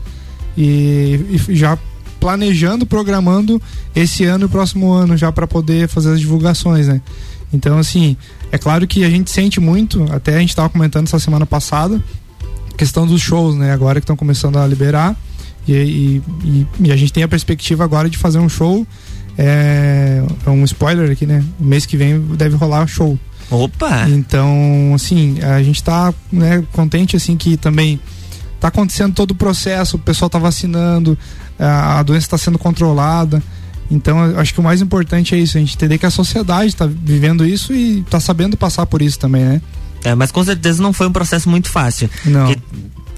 e, 0.57 1.19
e 1.49 1.55
já 1.55 1.77
planejando, 2.17 2.85
programando 2.85 3.61
esse 3.95 4.23
ano 4.23 4.43
e 4.43 4.45
o 4.45 4.49
próximo 4.49 4.91
ano 4.93 5.17
já 5.17 5.31
para 5.33 5.47
poder 5.47 5.89
fazer 5.89 6.13
as 6.13 6.19
divulgações, 6.21 6.87
né? 6.87 7.01
Então 7.53 7.77
assim, 7.77 8.15
é 8.51 8.57
claro 8.57 8.87
que 8.87 9.03
a 9.03 9.09
gente 9.09 9.29
sente 9.31 9.59
muito, 9.59 10.05
até 10.11 10.35
a 10.35 10.39
gente 10.39 10.49
estava 10.49 10.69
comentando 10.69 11.07
essa 11.07 11.19
semana 11.19 11.45
passada, 11.45 12.01
questão 12.77 13.05
dos 13.05 13.21
shows, 13.21 13.55
né? 13.55 13.71
Agora 13.71 13.99
que 13.99 14.03
estão 14.03 14.15
começando 14.15 14.57
a 14.57 14.65
liberar. 14.67 15.15
E, 15.67 15.73
e- 15.73 16.21
e- 16.43 16.67
e 16.87 16.91
a 16.91 16.95
gente 16.95 17.13
tem 17.13 17.21
a 17.23 17.27
perspectiva 17.27 17.83
agora 17.83 18.09
de 18.09 18.17
fazer 18.17 18.39
um 18.39 18.49
show. 18.49 18.85
É, 19.37 20.23
é 20.45 20.49
um 20.49 20.63
spoiler 20.65 21.11
aqui, 21.11 21.25
né? 21.25 21.43
O 21.59 21.63
mês 21.63 21.85
que 21.85 21.95
vem 21.95 22.19
deve 22.19 22.55
rolar 22.55 22.87
show. 22.87 23.17
Opa! 23.49 24.07
Então, 24.09 24.91
assim, 24.95 25.37
a 25.41 25.61
gente 25.61 25.83
tá 25.83 26.13
né, 26.31 26.63
contente 26.71 27.15
assim 27.15 27.35
que 27.37 27.57
também 27.57 27.99
tá 28.59 28.69
acontecendo 28.69 29.13
todo 29.13 29.31
o 29.31 29.35
processo, 29.35 29.97
o 29.97 29.99
pessoal 29.99 30.29
tá 30.29 30.39
vacinando, 30.39 31.17
a, 31.59 31.99
a 31.99 32.03
doença 32.03 32.25
está 32.27 32.37
sendo 32.37 32.57
controlada. 32.57 33.41
Então, 33.91 34.25
eu 34.25 34.39
acho 34.39 34.53
que 34.53 34.59
o 34.59 34.63
mais 34.63 34.81
importante 34.81 35.35
é 35.35 35.37
isso, 35.37 35.57
a 35.57 35.59
gente 35.59 35.75
entender 35.75 35.97
que 35.97 36.05
a 36.05 36.09
sociedade 36.11 36.69
está 36.69 36.85
vivendo 36.87 37.45
isso 37.45 37.73
e 37.73 37.99
está 37.99 38.19
sabendo 38.19 38.55
passar 38.55 38.85
por 38.85 39.01
isso 39.01 39.19
também, 39.19 39.43
né? 39.43 39.61
É, 40.03 40.15
mas 40.15 40.31
com 40.31 40.43
certeza 40.43 40.81
não 40.81 40.93
foi 40.93 41.07
um 41.07 41.11
processo 41.11 41.49
muito 41.49 41.69
fácil. 41.69 42.09
Não. 42.25 42.45
Porque 42.47 42.61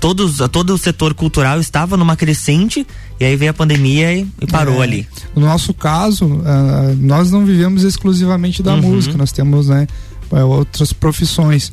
todos, 0.02 0.38
todo 0.52 0.74
o 0.74 0.78
setor 0.78 1.14
cultural 1.14 1.60
estava 1.60 1.96
numa 1.96 2.16
crescente 2.18 2.86
e 3.20 3.24
aí 3.24 3.36
veio 3.38 3.52
a 3.52 3.54
pandemia 3.54 4.14
e, 4.14 4.28
e 4.42 4.48
parou 4.48 4.82
É, 4.82 4.84
ali. 4.84 5.08
No 5.36 5.44
nosso 5.44 5.74
caso, 5.74 6.42
ah, 6.46 6.94
nós 6.98 7.32
não 7.32 7.46
vivemos 7.46 7.84
exclusivamente 7.84 8.62
da 8.64 8.74
Uhum. 8.74 8.82
música, 8.82 9.16
nós 9.18 9.32
temos 9.32 9.70
né, 9.70 9.88
eh, 10.34 10.44
outras 10.44 10.92
profissões. 10.92 11.72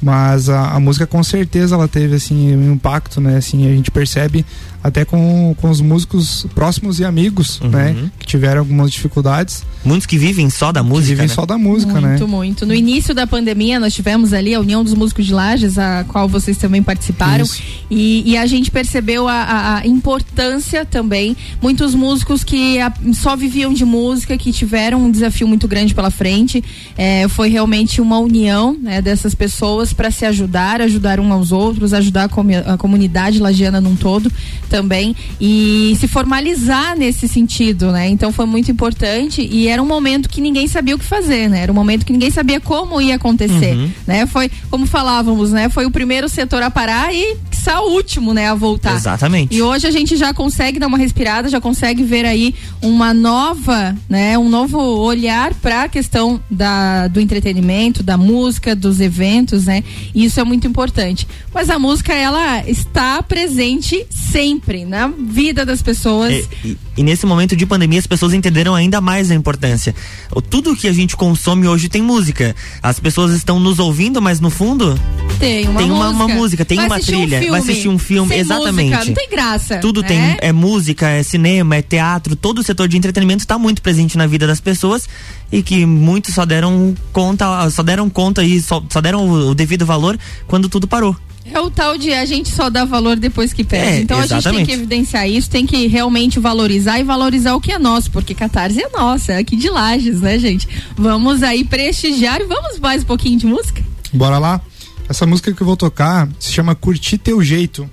Mas 0.00 0.48
a, 0.50 0.72
a 0.72 0.80
música 0.80 1.06
com 1.06 1.22
certeza 1.24 1.74
ela 1.74 1.88
teve 1.88 2.16
assim 2.16 2.54
um 2.54 2.72
impacto, 2.74 3.18
né? 3.20 3.38
Assim, 3.38 3.66
a 3.66 3.74
gente 3.74 3.90
percebe 3.90 4.44
até 4.82 5.04
com, 5.04 5.54
com 5.60 5.70
os 5.70 5.80
músicos 5.80 6.46
próximos 6.54 7.00
e 7.00 7.04
amigos, 7.04 7.60
Uhum. 7.60 7.68
né? 7.70 8.10
Que 8.18 8.26
tiveram 8.26 8.60
algumas 8.60 8.90
dificuldades. 8.90 9.64
Muitos 9.84 10.06
que 10.06 10.18
vivem 10.18 10.48
só 10.50 10.72
da 10.72 10.82
música. 10.82 11.08
vivem 11.08 11.26
né? 11.28 11.34
só 11.34 11.44
da 11.46 11.56
música, 11.58 11.92
muito, 12.00 12.24
né? 12.26 12.30
muito. 12.30 12.66
No 12.66 12.74
início 12.74 13.14
da 13.14 13.26
pandemia, 13.26 13.78
nós 13.80 13.94
tivemos 13.94 14.32
ali 14.32 14.54
a 14.54 14.60
União 14.60 14.82
dos 14.82 14.94
Músicos 14.94 15.26
de 15.26 15.32
Lages, 15.32 15.78
a 15.78 16.04
qual 16.08 16.28
vocês 16.28 16.56
também 16.56 16.82
participaram. 16.82 17.44
E, 17.90 18.22
e 18.26 18.36
a 18.36 18.46
gente 18.46 18.70
percebeu 18.70 19.28
a, 19.28 19.34
a- 19.34 19.76
a 19.78 19.86
importância 19.86 20.84
também. 20.84 21.36
Muitos 21.62 21.94
músicos 21.94 22.42
que 22.44 22.78
a- 22.80 22.92
só 23.14 23.36
viviam 23.36 23.72
de 23.72 23.84
música, 23.84 24.36
que 24.36 24.52
tiveram 24.52 25.04
um 25.04 25.10
desafio 25.10 25.46
muito 25.46 25.66
grande 25.68 25.94
pela 25.94 26.10
frente. 26.10 26.62
É, 26.96 27.28
foi 27.28 27.48
realmente 27.48 28.00
uma 28.00 28.18
união 28.18 28.76
né, 28.80 29.00
dessas 29.02 29.34
pessoas 29.34 29.92
para 29.92 30.10
se 30.10 30.24
ajudar, 30.24 30.80
ajudar 30.80 31.20
um 31.20 31.32
aos 31.32 31.52
outros, 31.52 31.92
ajudar 31.94 32.24
a, 32.24 32.28
comi- 32.28 32.56
a 32.56 32.76
comunidade 32.76 33.38
lagiana 33.38 33.80
num 33.80 33.94
todo 33.96 34.30
também. 34.66 35.14
E 35.40 35.96
se 35.98 36.06
formalizar 36.08 36.96
nesse 36.96 37.26
sentido, 37.28 37.90
né? 37.92 38.08
Então 38.08 38.32
foi 38.32 38.46
muito 38.46 38.70
importante 38.70 39.40
e 39.50 39.68
era 39.68 39.82
um 39.82 39.86
momento 39.86 40.28
que 40.28 40.40
ninguém 40.40 40.66
sabia 40.68 40.94
o 40.94 40.98
que 40.98 41.04
fazer, 41.04 41.48
né? 41.48 41.60
Era 41.60 41.72
um 41.72 41.74
momento 41.74 42.04
que 42.04 42.12
ninguém 42.12 42.30
sabia 42.30 42.60
como 42.60 43.00
ia 43.00 43.16
acontecer, 43.16 43.74
Uhum. 43.76 43.90
né? 44.06 44.26
Foi, 44.26 44.50
como 44.70 44.86
falávamos, 44.86 45.52
né? 45.52 45.68
Foi 45.68 45.86
o 45.86 45.90
primeiro 45.90 46.28
setor 46.28 46.62
a 46.62 46.70
parar 46.70 47.14
e 47.14 47.36
quiçá 47.66 47.80
o 47.80 47.90
último, 47.92 48.32
né? 48.32 48.48
A 48.48 48.54
voltar. 48.54 48.94
Exatamente. 48.94 49.54
E 49.54 49.60
hoje 49.60 49.86
a 49.86 49.90
gente 49.90 50.16
já 50.16 50.32
consegue 50.32 50.78
dar 50.78 50.86
uma 50.86 50.96
respirada, 50.98 51.48
já 51.48 51.60
consegue 51.60 52.02
ver 52.04 52.24
aí 52.24 52.54
uma 52.80 53.12
nova, 53.12 53.96
né? 54.08 54.38
Um 54.38 54.48
novo 54.48 54.78
olhar 54.78 55.52
para 55.54 55.82
a 55.84 55.88
questão 55.88 56.40
da, 56.50 57.08
do 57.08 57.20
entretenimento, 57.20 58.02
da 58.02 58.16
música, 58.16 58.74
dos 58.76 59.00
eventos, 59.00 59.64
né? 59.66 59.82
E 60.14 60.24
isso 60.24 60.38
é 60.38 60.44
muito 60.44 60.66
importante. 60.66 61.26
Mas 61.52 61.68
a 61.68 61.78
música, 61.78 62.12
ela 62.14 62.62
está 62.68 63.22
presente 63.22 64.06
sempre 64.10 64.84
na 64.84 65.08
vida 65.08 65.64
das 65.66 65.82
pessoas. 65.82 66.32
É, 66.32 66.44
e, 66.64 66.76
e 66.98 67.02
nesse 67.02 67.26
momento 67.26 67.56
de 67.56 67.66
pandemia 67.66 67.98
as 67.98 68.06
pessoas 68.06 68.32
entenderam 68.32 68.74
ainda 68.74 69.00
mais 69.00 69.30
a 69.30 69.34
importância. 69.34 69.94
O- 70.32 70.40
Tudo 70.40 70.76
que 70.76 70.86
a 70.86 70.92
gente 70.92 71.16
consome 71.16 71.66
hoje 71.66 71.88
tem 71.88 72.00
música. 72.02 72.54
As 72.82 73.00
pessoas 73.00 73.32
estão 73.32 73.58
nos 73.58 73.78
ouvindo, 73.78 74.22
mas 74.22 74.38
no 74.40 74.50
fundo 74.50 74.98
Tem 75.40 75.66
uma 75.68 75.80
tem 75.80 75.90
uma, 75.90 76.06
música. 76.12 76.24
uma 76.24 76.28
música, 76.34 76.64
tem 76.64 76.76
Vai 76.76 76.86
uma 76.86 76.94
assistir 76.96 77.16
um 77.16 77.20
trilha, 77.22 77.40
vai 77.60 77.70
assistir 77.72 77.88
um 77.88 77.98
filme, 77.98 78.28
sem 78.30 78.40
exatamente. 78.40 78.90
música, 78.90 79.04
não 79.04 79.14
tem 79.14 79.28
graça. 79.28 79.78
Tudo 79.78 80.02
né? 80.02 80.08
tem, 80.08 80.36
é 80.40 80.52
música, 80.52 81.08
é 81.08 81.22
cinema, 81.22 81.76
é 81.76 81.82
teatro, 81.82 82.36
todo 82.36 82.58
o 82.58 82.62
setor 82.62 82.88
de 82.88 82.96
entretenimento 82.96 83.42
está 83.42 83.58
muito 83.58 83.82
presente 83.82 84.16
na 84.16 84.26
vida 84.26 84.46
das 84.46 84.60
pessoas 84.60 85.08
e 85.50 85.62
que 85.62 85.86
muitos 85.86 86.34
só 86.34 86.44
deram 86.44 86.94
conta, 87.12 87.68
só 87.70 87.82
deram 87.82 88.08
conta 88.08 88.42
e 88.42 88.60
só, 88.60 88.82
só 88.90 89.00
deram 89.00 89.28
o, 89.28 89.50
o 89.50 89.54
devido 89.54 89.86
valor 89.86 90.18
quando 90.46 90.68
tudo 90.68 90.86
parou. 90.86 91.16
É 91.52 91.60
o 91.60 91.70
tal 91.70 91.96
de 91.96 92.12
a 92.12 92.24
gente 92.24 92.48
só 92.48 92.68
dá 92.68 92.84
valor 92.84 93.16
depois 93.16 93.52
que 93.52 93.62
perde. 93.62 93.98
É, 93.98 94.00
então 94.00 94.18
a 94.18 94.22
gente 94.22 94.30
tem 94.30 94.38
exatamente. 94.38 94.66
que 94.66 94.72
evidenciar 94.72 95.28
isso, 95.28 95.48
tem 95.48 95.64
que 95.64 95.86
realmente 95.86 96.40
valorizar 96.40 96.98
e 96.98 97.04
valorizar 97.04 97.54
o 97.54 97.60
que 97.60 97.72
é 97.72 97.78
nosso, 97.78 98.10
porque 98.10 98.34
Catarse 98.34 98.82
é 98.82 98.88
nossa, 98.88 99.32
é 99.32 99.38
aqui 99.38 99.56
de 99.56 99.70
Lages, 99.70 100.20
né, 100.20 100.38
gente? 100.38 100.68
Vamos 100.96 101.42
aí 101.42 101.64
prestigiar 101.64 102.40
e 102.40 102.44
vamos 102.44 102.80
mais 102.80 103.02
um 103.02 103.06
pouquinho 103.06 103.38
de 103.38 103.46
música? 103.46 103.82
Bora 104.12 104.38
lá? 104.38 104.60
Essa 105.08 105.24
música 105.24 105.52
que 105.52 105.62
eu 105.62 105.66
vou 105.66 105.76
tocar 105.76 106.28
se 106.38 106.52
chama 106.52 106.74
Curtir 106.74 107.18
Teu 107.18 107.42
Jeito. 107.42 107.88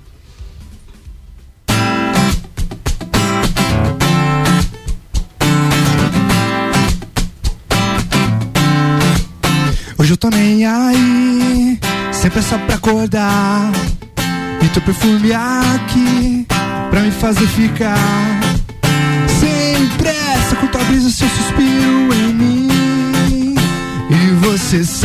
Hoje 9.96 10.12
eu 10.12 10.16
tô 10.16 10.28
nem 10.28 10.66
aí, 10.66 11.78
sem 12.12 12.30
pressa 12.30 12.58
pra 12.58 12.74
acordar. 12.74 13.72
E 14.62 14.68
teu 14.68 14.82
perfume 14.82 15.32
aqui, 15.32 16.46
pra 16.90 17.00
me 17.00 17.12
fazer 17.12 17.46
ficar. 17.46 17.96
Sem 19.40 19.88
pressa, 19.96 20.56
com 20.56 20.66
tua 20.66 20.82
brisa, 20.84 21.10
seu 21.10 21.28
suspiro 21.28 22.12
em 22.12 22.34
mim. 22.34 23.54
E 24.10 24.46
você 24.46 24.84
sabe 24.84 25.03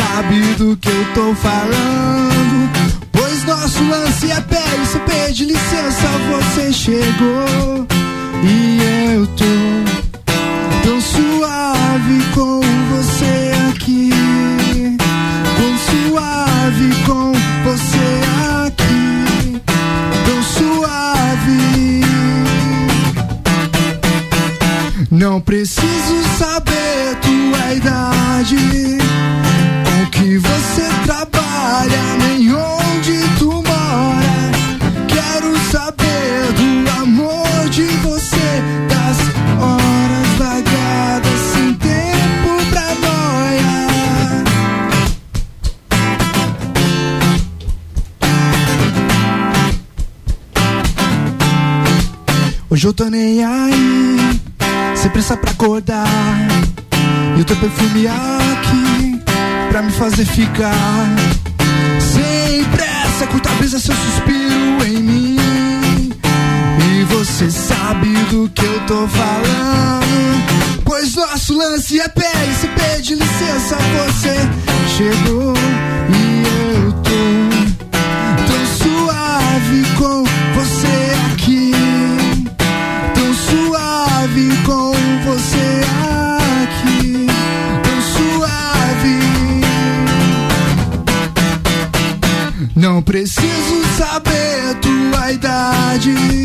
do 0.57 0.75
que 0.75 0.89
eu 0.89 1.13
tô 1.13 1.33
falando. 1.35 2.69
Pois 3.09 3.45
nosso 3.45 3.81
lance 3.85 4.29
é 4.29 4.41
pele, 4.41 4.85
você 4.85 4.99
pede 4.99 5.45
licença, 5.45 6.07
você 6.29 6.73
chegou. 6.73 7.87
E 8.43 8.79
eu 9.15 9.27
tô 9.27 9.45
tão 10.83 10.99
suave 10.99 12.21
com 12.35 12.59
você 12.89 13.51
aqui. 13.69 14.09
Tão 15.57 15.77
suave 15.87 16.95
com 17.05 17.31
você 17.63 18.21
aqui. 18.67 19.61
Tão 20.25 20.43
suave. 20.43 22.03
Não 25.09 25.39
preciso 25.39 26.23
saber 26.37 27.15
tua 27.21 27.73
idade, 27.73 28.57
você 30.39 30.89
trabalha, 31.03 32.01
nem 32.17 32.53
onde 32.53 33.19
tu 33.37 33.51
mora. 33.51 34.51
Quero 35.07 35.57
saber 35.71 36.53
do 36.53 36.89
amor 37.01 37.69
de 37.69 37.83
você, 37.83 38.63
das 38.87 39.17
horas 39.61 40.27
vagadas 40.37 41.39
sem 41.53 41.73
tempo 41.75 42.65
pra 42.69 42.95
noia. 42.95 43.79
Hoje 52.69 52.87
eu 52.87 52.93
tô 52.93 53.05
nem 53.05 53.43
aí, 53.43 54.39
sem 54.95 55.11
pressa 55.11 55.35
pra 55.35 55.51
acordar. 55.51 56.07
E 57.37 57.41
o 57.41 57.45
teu 57.45 57.55
perfume 57.55 58.07
me 59.89 59.95
fazer 59.95 60.25
ficar. 60.25 61.15
Sem 61.99 62.63
pressa, 62.65 63.27
curta 63.27 63.49
a 63.49 63.53
brisa, 63.53 63.79
seu 63.79 63.95
suspiro 63.95 64.85
em 64.85 65.03
mim. 65.03 65.37
E 66.91 67.03
você 67.05 67.49
sabe 67.49 68.07
do 68.29 68.49
que 68.49 68.65
eu 68.65 68.79
tô 68.85 69.07
falando. 69.07 70.83
Pois 70.85 71.15
nosso 71.15 71.57
lance 71.57 71.99
é 71.99 72.07
você 72.07 72.67
pede 72.67 73.15
licença, 73.15 73.77
você 73.97 74.35
chegou. 74.95 75.53
E 76.09 76.43
eu 76.81 76.91
tô 76.93 77.19
tão 78.47 78.65
suave 78.77 79.83
com 79.97 80.28
idade. 96.07 96.38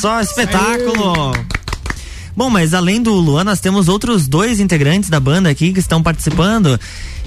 Só, 0.00 0.20
espetáculo! 0.20 1.32
Bom, 2.36 2.48
mas 2.48 2.72
além 2.72 3.02
do 3.02 3.12
Luan, 3.12 3.44
nós 3.44 3.60
temos 3.60 3.88
outros 3.88 4.26
dois 4.26 4.60
integrantes 4.60 5.10
da 5.10 5.20
banda 5.20 5.50
aqui 5.50 5.72
que 5.72 5.80
estão 5.80 6.02
participando. 6.02 6.78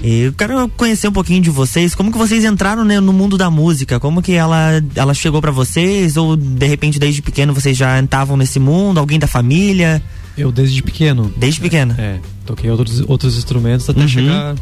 E 0.02 0.22
eu 0.22 0.32
quero 0.32 0.68
conhecer 0.70 1.06
um 1.06 1.12
pouquinho 1.12 1.40
de 1.40 1.50
vocês. 1.50 1.94
Como 1.94 2.10
que 2.10 2.18
vocês 2.18 2.42
entraram 2.44 2.84
né, 2.84 2.98
no 2.98 3.12
mundo 3.12 3.36
da 3.38 3.48
música? 3.50 4.00
Como 4.00 4.20
que 4.20 4.32
ela, 4.32 4.82
ela 4.96 5.14
chegou 5.14 5.40
para 5.40 5.52
vocês? 5.52 6.16
Ou 6.16 6.34
de 6.36 6.66
repente 6.66 6.98
desde 6.98 7.22
pequeno 7.22 7.54
vocês 7.54 7.76
já 7.76 8.00
estavam 8.00 8.36
nesse 8.36 8.58
mundo? 8.58 8.98
Alguém 8.98 9.18
da 9.18 9.26
família? 9.28 10.02
Eu 10.36 10.50
desde 10.50 10.82
pequeno. 10.82 11.32
Desde 11.36 11.60
pequeno? 11.60 11.94
É, 11.96 12.18
toquei 12.44 12.68
outros, 12.70 13.00
outros 13.06 13.36
instrumentos 13.36 13.88
até 13.88 14.00
Uhum. 14.00 14.08
chegar 14.08 14.56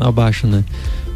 abaixo, 0.00 0.46
né? 0.46 0.64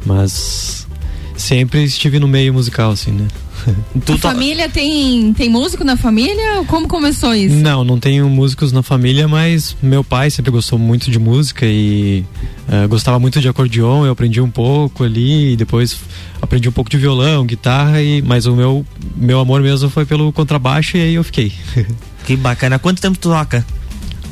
Mas 0.05 0.87
sempre 1.35 1.83
estive 1.85 2.19
no 2.19 2.29
meio 2.29 2.53
musical, 2.53 2.91
assim, 2.91 3.13
né? 3.13 3.27
A 4.13 4.19
família 4.19 4.69
tem, 4.69 5.33
tem 5.33 5.49
músico 5.49 5.85
na 5.85 5.97
família? 5.97 6.65
Como 6.67 6.89
começou 6.89 7.35
isso? 7.35 7.55
Não, 7.57 7.85
não 7.85 7.99
tenho 7.99 8.29
músicos 8.29 8.73
na 8.73 8.83
família, 8.83 9.29
mas 9.29 9.77
meu 9.83 10.03
pai 10.03 10.31
sempre 10.31 10.51
gostou 10.51 10.79
muito 10.79 11.11
de 11.11 11.19
música 11.19 11.67
e 11.67 12.25
eh, 12.69 12.87
gostava 12.87 13.19
muito 13.19 13.41
de 13.41 13.49
acordeon. 13.49 14.05
Eu 14.07 14.13
aprendi 14.13 14.41
um 14.41 14.51
pouco 14.51 15.05
ali, 15.05 15.53
e 15.53 15.57
depois 15.57 15.99
aprendi 16.41 16.69
um 16.69 16.73
pouco 16.73 16.91
de 16.91 16.97
violão, 16.97 17.45
guitarra, 17.45 18.03
e, 18.03 18.23
mas 18.23 18.47
o 18.47 18.55
meu, 18.55 18.85
meu 19.17 19.41
amor 19.41 19.61
mesmo 19.63 19.89
foi 19.89 20.05
pelo 20.05 20.33
contrabaixo 20.33 20.97
e 20.97 21.01
aí 21.01 21.15
eu 21.15 21.25
fiquei. 21.25 21.53
Que 22.25 22.37
bacana. 22.37 22.79
Quanto 22.79 23.03
tempo 23.03 23.19
tu 23.19 23.31
toca? 23.31 23.67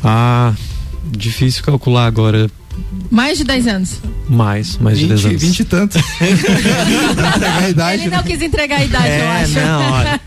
ah, 0.04 0.54
difícil 1.04 1.62
calcular 1.62 2.06
agora. 2.06 2.50
Mais 3.10 3.38
de 3.38 3.44
10 3.44 3.66
anos. 3.66 4.00
Mais, 4.28 4.78
mais 4.78 4.98
de 4.98 5.06
10 5.06 5.24
anos. 5.26 5.42
20 5.42 5.60
e 5.60 5.64
tantos. 5.64 6.02
Entregar 6.20 7.62
a 7.64 7.68
idade. 7.68 8.02
Ele 8.04 8.14
não 8.16 8.22
quis 8.22 8.40
entregar 8.42 8.78
a 8.80 8.84
idade, 8.84 9.06
eu 9.06 9.12
É, 9.12 9.42
acho. 9.42 9.54
não, 9.54 9.92
olha. 9.92 10.20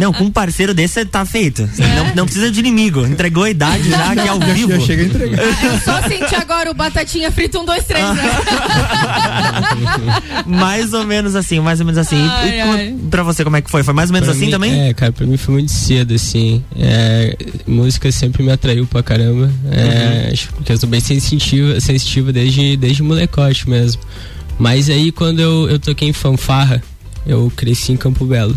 Não, 0.00 0.12
com 0.12 0.24
um 0.24 0.30
parceiro 0.30 0.72
desse 0.72 1.04
tá 1.04 1.24
feito. 1.24 1.68
Não, 1.78 2.14
não 2.14 2.24
precisa 2.24 2.50
de 2.52 2.60
inimigo. 2.60 3.04
Entregou 3.04 3.42
a 3.44 3.50
idade 3.50 3.90
já 3.90 4.12
aqui 4.12 4.28
ao 4.28 4.38
vivo. 4.38 4.70
já 4.72 4.80
chega 4.80 5.02
a 5.02 5.06
entregar. 5.06 5.38
Eu 5.42 5.78
só 5.80 6.00
senti 6.08 6.34
agora 6.36 6.70
o 6.70 6.74
batatinha 6.74 7.30
frito 7.32 7.58
um, 7.60 7.64
dois, 7.64 7.84
três. 7.84 8.04
Né? 8.04 8.22
mais 10.46 10.92
ou 10.92 11.04
menos 11.04 11.34
assim, 11.34 11.60
mais 11.60 11.80
ou 11.80 11.86
menos 11.86 11.98
assim. 11.98 12.16
E- 12.24 12.28
Ai, 12.30 12.58
e 12.58 12.62
como- 12.62 12.72
ai. 12.74 12.94
pra 13.10 13.22
você, 13.22 13.44
como 13.44 13.56
é 13.56 13.62
que 13.62 13.70
foi? 13.70 13.82
Foi 13.82 13.94
mais 13.94 14.10
ou 14.10 14.14
menos 14.14 14.28
Pra 14.28 14.36
assim 14.36 14.46
mim- 14.46 14.50
também? 14.52 14.88
É, 14.88 14.94
cara, 14.94 15.12
pra 15.12 15.26
mim 15.26 15.36
foi 15.36 15.54
muito 15.54 15.70
cedo, 15.72 16.14
assim. 16.14 16.62
É, 16.78 17.36
música 17.66 18.10
sempre 18.12 18.42
me 18.42 18.52
atraiu 18.52 18.86
pra 18.86 19.02
caramba. 19.02 19.50
É, 19.70 20.02
Uhum. 20.28 20.32
Acho 20.32 20.48
que 20.64 20.72
eu 20.72 20.78
sou 20.78 20.88
bem 20.88 21.00
sensitiva 21.80 22.32
desde, 22.32 22.76
desde 22.76 23.02
molecote 23.02 23.68
mesmo. 23.68 24.02
Mas 24.58 24.90
aí 24.90 25.10
quando 25.10 25.40
eu, 25.40 25.68
eu 25.68 25.78
toquei 25.78 26.08
em 26.08 26.12
fanfarra, 26.12 26.82
eu 27.26 27.50
cresci 27.54 27.92
em 27.92 27.96
Campo 27.96 28.24
Belo. 28.24 28.56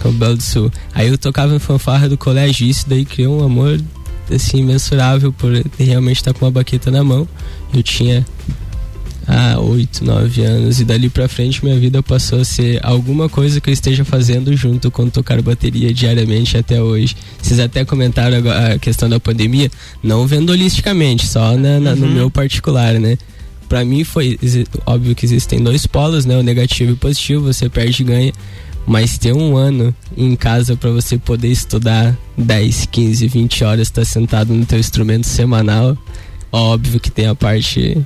Campo 0.00 0.18
Belo 0.18 0.36
do 0.36 0.42
Sul. 0.42 0.70
Aí 0.94 1.08
eu 1.08 1.18
tocava 1.18 1.54
em 1.54 1.58
fanfarra 1.58 2.08
do 2.08 2.16
colégio, 2.18 2.66
isso 2.66 2.88
daí 2.88 3.04
criou 3.04 3.40
um 3.40 3.44
amor 3.44 3.80
assim, 4.30 4.58
imensurável 4.58 5.32
por 5.32 5.52
realmente 5.78 6.16
estar 6.16 6.32
com 6.32 6.44
uma 6.44 6.50
baqueta 6.50 6.90
na 6.90 7.04
mão. 7.04 7.28
Eu 7.72 7.82
tinha 7.82 8.26
há 9.26 9.58
8, 9.60 10.04
9 10.04 10.42
anos 10.42 10.80
e 10.80 10.84
dali 10.84 11.08
pra 11.08 11.28
frente 11.28 11.64
minha 11.64 11.78
vida 11.78 12.02
passou 12.02 12.40
a 12.40 12.44
ser 12.44 12.80
alguma 12.84 13.28
coisa 13.28 13.60
que 13.60 13.70
eu 13.70 13.74
esteja 13.74 14.04
fazendo 14.04 14.54
junto 14.56 14.90
com 14.90 15.08
tocar 15.08 15.40
bateria 15.42 15.92
diariamente 15.92 16.56
até 16.56 16.82
hoje. 16.82 17.14
Vocês 17.40 17.60
até 17.60 17.84
comentaram 17.84 18.38
a 18.50 18.78
questão 18.78 19.08
da 19.08 19.18
pandemia, 19.20 19.70
não 20.02 20.26
vendo 20.26 20.50
holisticamente, 20.50 21.26
só 21.26 21.56
na- 21.56 21.78
na- 21.80 21.94
no 21.96 22.06
Uhum. 22.06 22.12
meu 22.12 22.30
particular, 22.30 22.94
né? 22.94 23.16
Pra 23.68 23.84
mim 23.84 24.04
foi 24.04 24.38
óbvio 24.84 25.14
que 25.14 25.24
existem 25.24 25.62
dois 25.62 25.86
polos, 25.86 26.24
né? 26.26 26.36
O 26.36 26.42
negativo 26.42 26.90
e 26.90 26.94
o 26.94 26.96
positivo, 26.96 27.42
você 27.44 27.68
perde 27.68 28.02
e 28.02 28.04
ganha. 28.04 28.32
Mas 28.86 29.16
ter 29.16 29.32
um 29.32 29.56
ano 29.56 29.94
em 30.16 30.34
casa 30.34 30.76
pra 30.76 30.90
você 30.90 31.16
poder 31.16 31.48
estudar 31.48 32.16
10, 32.36 32.84
15, 32.90 33.28
20 33.28 33.62
horas, 33.64 33.86
estar 33.88 34.04
sentado 34.04 34.52
no 34.52 34.66
teu 34.66 34.78
instrumento 34.78 35.24
semanal, 35.26 35.96
óbvio 36.50 36.98
que 36.98 37.10
tem 37.10 37.26
a 37.28 37.34
parte 37.34 37.96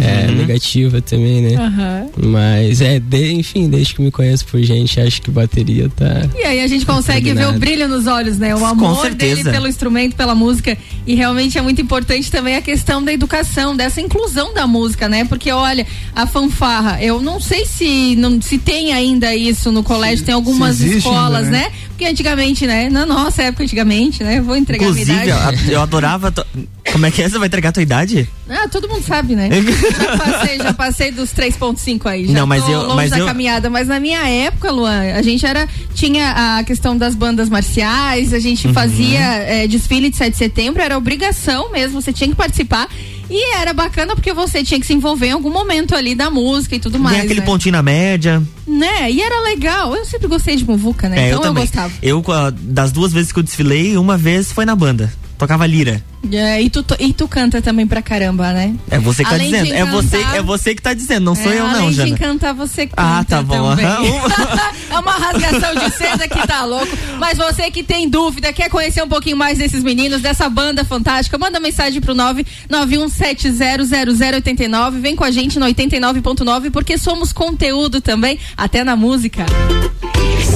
é, 0.00 0.26
Uhum. 0.28 0.36
negativa 0.36 1.00
também, 1.02 1.42
né? 1.42 1.54
Aham. 1.56 2.06
Mas 2.24 2.80
é, 2.80 2.98
de- 3.00 3.32
enfim, 3.32 3.68
desde 3.68 3.94
que 3.94 4.02
me 4.02 4.10
conheço 4.10 4.44
por 4.46 4.60
gente, 4.62 5.00
acho 5.00 5.20
que 5.22 5.30
bateria 5.30 5.88
tá. 5.88 6.28
E 6.38 6.44
aí 6.44 6.60
a 6.60 6.66
gente 6.66 6.84
consegue 6.86 7.32
ver 7.32 7.48
o 7.48 7.52
brilho 7.58 7.88
nos 7.88 8.06
olhos, 8.06 8.38
né? 8.38 8.54
O 8.54 8.64
amor 8.64 9.10
dele 9.14 9.42
pelo 9.44 9.66
instrumento, 9.68 10.14
pela 10.16 10.34
música. 10.34 10.76
E 11.06 11.14
realmente 11.14 11.58
é 11.58 11.62
muito 11.62 11.80
importante 11.80 12.30
também 12.30 12.56
a 12.56 12.62
questão 12.62 13.02
da 13.02 13.12
educação, 13.12 13.76
dessa 13.76 14.00
inclusão 14.00 14.54
da 14.54 14.66
música, 14.66 15.08
né? 15.08 15.24
Porque 15.24 15.50
olha, 15.50 15.86
a 16.14 16.26
fanfarra, 16.26 17.02
eu 17.02 17.20
não 17.20 17.40
sei 17.40 17.66
se 17.66 18.14
não 18.16 18.40
se 18.40 18.58
tem 18.58 18.92
ainda 18.92 19.34
isso 19.34 19.72
no 19.72 19.82
colégio, 19.82 20.24
tem 20.24 20.34
algumas 20.34 20.76
se 20.76 20.96
escolas, 20.98 21.44
ainda, 21.46 21.50
né? 21.50 21.58
né? 21.68 21.72
Porque 22.02 22.12
antigamente, 22.12 22.66
né? 22.66 22.88
Na 22.90 23.06
nossa 23.06 23.42
época, 23.44 23.62
antigamente, 23.62 24.24
né? 24.24 24.40
Vou 24.40 24.56
entregar 24.56 24.84
Inclusive, 24.88 25.12
a 25.12 25.14
minha 25.14 25.24
idade. 25.36 25.64
eu, 25.68 25.72
eu 25.74 25.80
adorava. 25.82 26.32
to- 26.32 26.44
Como 26.90 27.06
é 27.06 27.10
que 27.12 27.22
é? 27.22 27.28
Você 27.28 27.38
vai 27.38 27.46
entregar 27.46 27.68
a 27.68 27.72
tua 27.72 27.82
idade? 27.82 28.28
Ah, 28.50 28.66
todo 28.68 28.88
mundo 28.88 29.04
sabe, 29.06 29.36
né? 29.36 29.48
já 30.02 30.18
passei, 30.18 30.58
já 30.58 30.72
passei 30.74 31.10
dos 31.12 31.30
3.5 31.32 32.06
aí. 32.06 32.26
Já 32.26 32.32
Não, 32.32 32.46
mas 32.46 32.68
eu- 32.68 32.82
longe 32.82 32.96
mas 32.96 33.10
da 33.12 33.18
eu- 33.18 33.26
caminhada. 33.26 33.70
Mas 33.70 33.86
na 33.86 34.00
minha 34.00 34.28
época, 34.28 34.72
Luan, 34.72 35.14
a 35.14 35.22
gente 35.22 35.46
era. 35.46 35.68
Tinha 35.94 36.58
a 36.58 36.64
questão 36.64 36.96
das 36.96 37.14
bandas 37.14 37.48
marciais, 37.48 38.32
a 38.34 38.40
gente 38.40 38.66
Uhum. 38.66 38.74
fazia 38.74 39.20
é, 39.20 39.66
desfile 39.68 40.10
de 40.10 40.16
7 40.16 40.32
de 40.32 40.38
setembro, 40.38 40.82
era 40.82 40.98
obrigação 40.98 41.70
mesmo, 41.70 42.00
você 42.02 42.12
tinha 42.12 42.28
que 42.28 42.34
participar. 42.36 42.88
E 43.30 43.54
era 43.56 43.72
bacana 43.72 44.14
porque 44.14 44.32
você 44.32 44.62
tinha 44.62 44.78
que 44.78 44.86
se 44.86 44.92
envolver 44.92 45.26
em 45.26 45.32
algum 45.32 45.50
momento 45.50 45.94
ali 45.94 46.14
da 46.14 46.30
música 46.30 46.76
e 46.76 46.80
tudo 46.80 46.98
mais. 46.98 47.16
Tem 47.16 47.24
aquele 47.24 47.40
né? 47.40 47.46
pontinho 47.46 47.72
na 47.72 47.82
média. 47.82 48.42
Né? 48.66 49.10
E 49.10 49.20
era 49.20 49.42
legal. 49.42 49.94
Eu 49.94 50.04
sempre 50.04 50.28
gostei 50.28 50.56
de 50.56 50.64
muvuca, 50.64 51.08
né? 51.08 51.28
É, 51.28 51.30
então 51.30 51.42
eu 51.42 51.48
eu, 51.48 51.54
gostava. 51.54 51.92
Eu, 52.02 52.22
das 52.60 52.92
duas 52.92 53.12
vezes 53.12 53.32
que 53.32 53.38
eu 53.38 53.42
desfilei, 53.42 53.96
uma 53.96 54.16
vez 54.16 54.52
foi 54.52 54.64
na 54.64 54.74
banda. 54.74 55.12
Tocava 55.42 55.66
lira. 55.66 55.98
É, 56.30 56.62
e, 56.62 56.70
tu, 56.70 56.84
e 57.00 57.12
tu 57.12 57.26
canta 57.26 57.60
também 57.60 57.84
pra 57.84 58.00
caramba, 58.00 58.52
né? 58.52 58.76
É 58.88 58.96
você 59.00 59.24
que 59.24 59.30
tá 59.30 59.34
Além 59.34 59.50
de 59.50 59.58
dizendo. 59.60 59.74
É 59.74 59.84
você, 59.84 60.16
encantar- 60.18 60.36
é 60.36 60.42
você 60.42 60.72
que 60.76 60.80
tá 60.80 60.94
dizendo, 60.94 61.24
não 61.24 61.34
sou 61.34 61.52
É, 61.52 61.58
eu 61.58 61.66
além 61.66 61.80
não, 61.82 61.90
de 61.90 61.96
Jana. 61.96 62.08
encantar, 62.10 62.54
você 62.54 62.86
canta 62.86 63.02
Ah, 63.02 63.24
tá 63.24 63.42
bom. 63.42 63.72
é 63.74 64.98
uma 65.00 65.14
rasgação 65.14 65.74
de 65.74 65.90
seda 65.96 66.28
que 66.28 66.46
tá 66.46 66.64
louco. 66.64 66.96
Mas 67.18 67.36
você 67.38 67.72
que 67.72 67.82
tem 67.82 68.08
dúvida, 68.08 68.52
quer 68.52 68.68
conhecer 68.70 69.02
um 69.02 69.08
pouquinho 69.08 69.36
mais 69.36 69.58
desses 69.58 69.82
meninos, 69.82 70.22
dessa 70.22 70.48
banda 70.48 70.84
fantástica, 70.84 71.36
manda 71.36 71.58
mensagem 71.58 72.00
pro 72.00 72.14
991700089. 72.14 75.00
Vem 75.00 75.16
com 75.16 75.24
a 75.24 75.30
gente 75.32 75.58
no 75.58 75.66
89.9, 75.66 76.70
porque 76.70 76.96
somos 76.96 77.32
conteúdo 77.32 78.00
também, 78.00 78.38
até 78.56 78.84
na 78.84 78.94
música. 78.94 79.44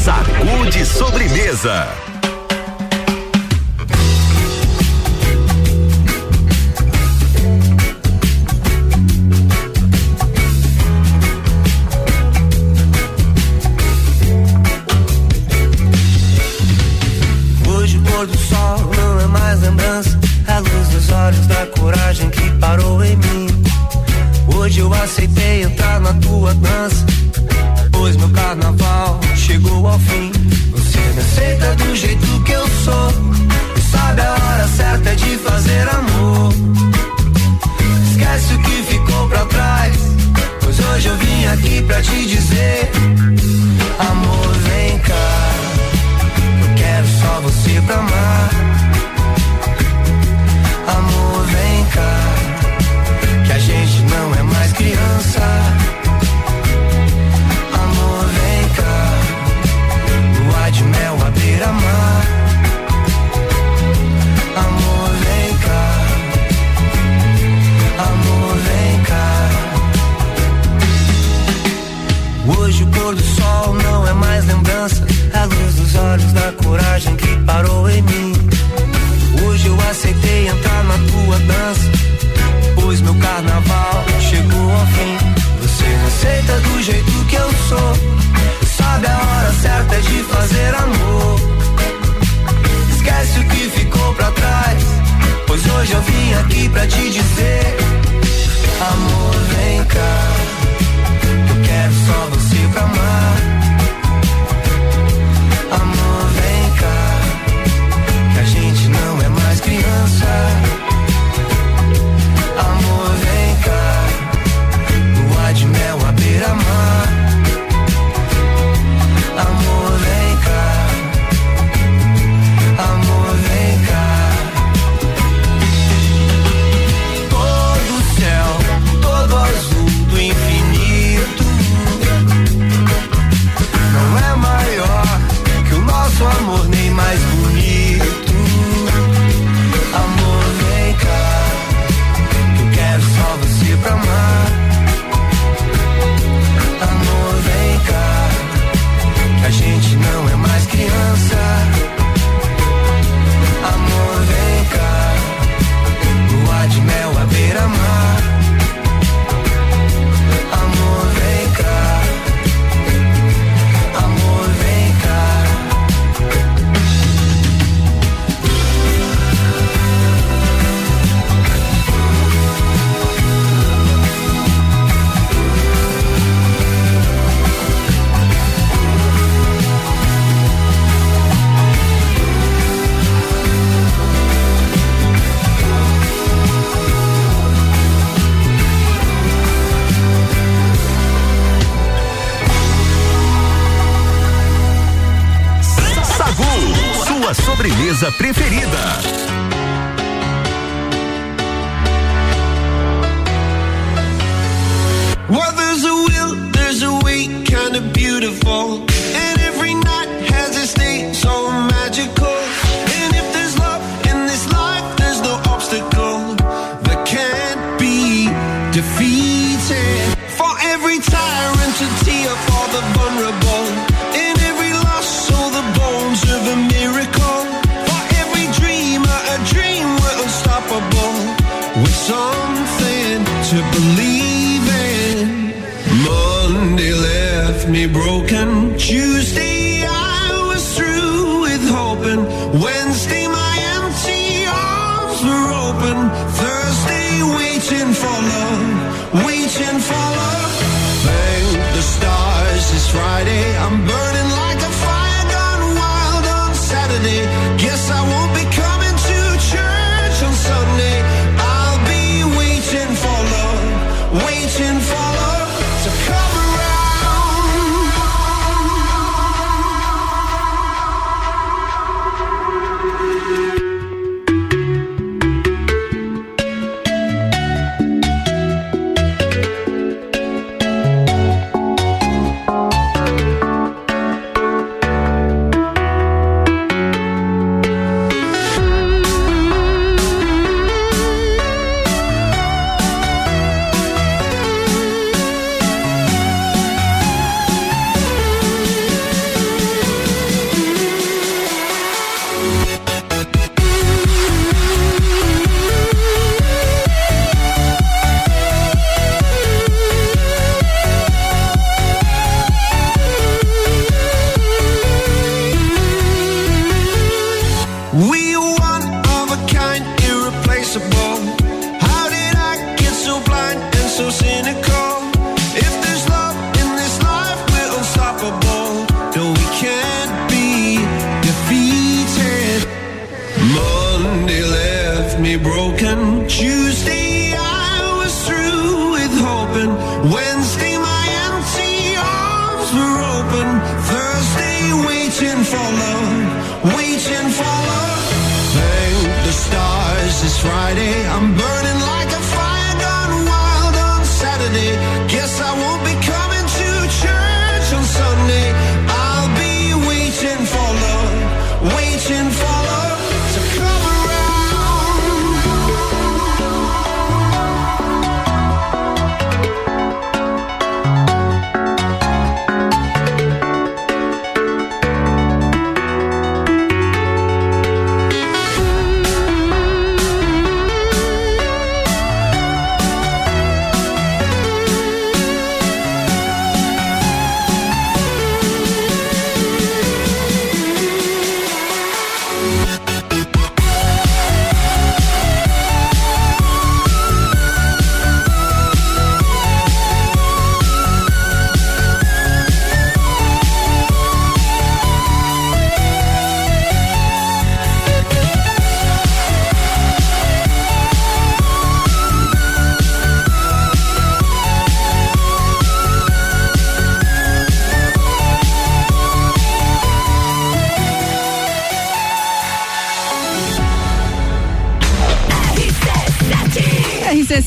Sacude 0.04 0.86
sobremesa. 0.86 1.88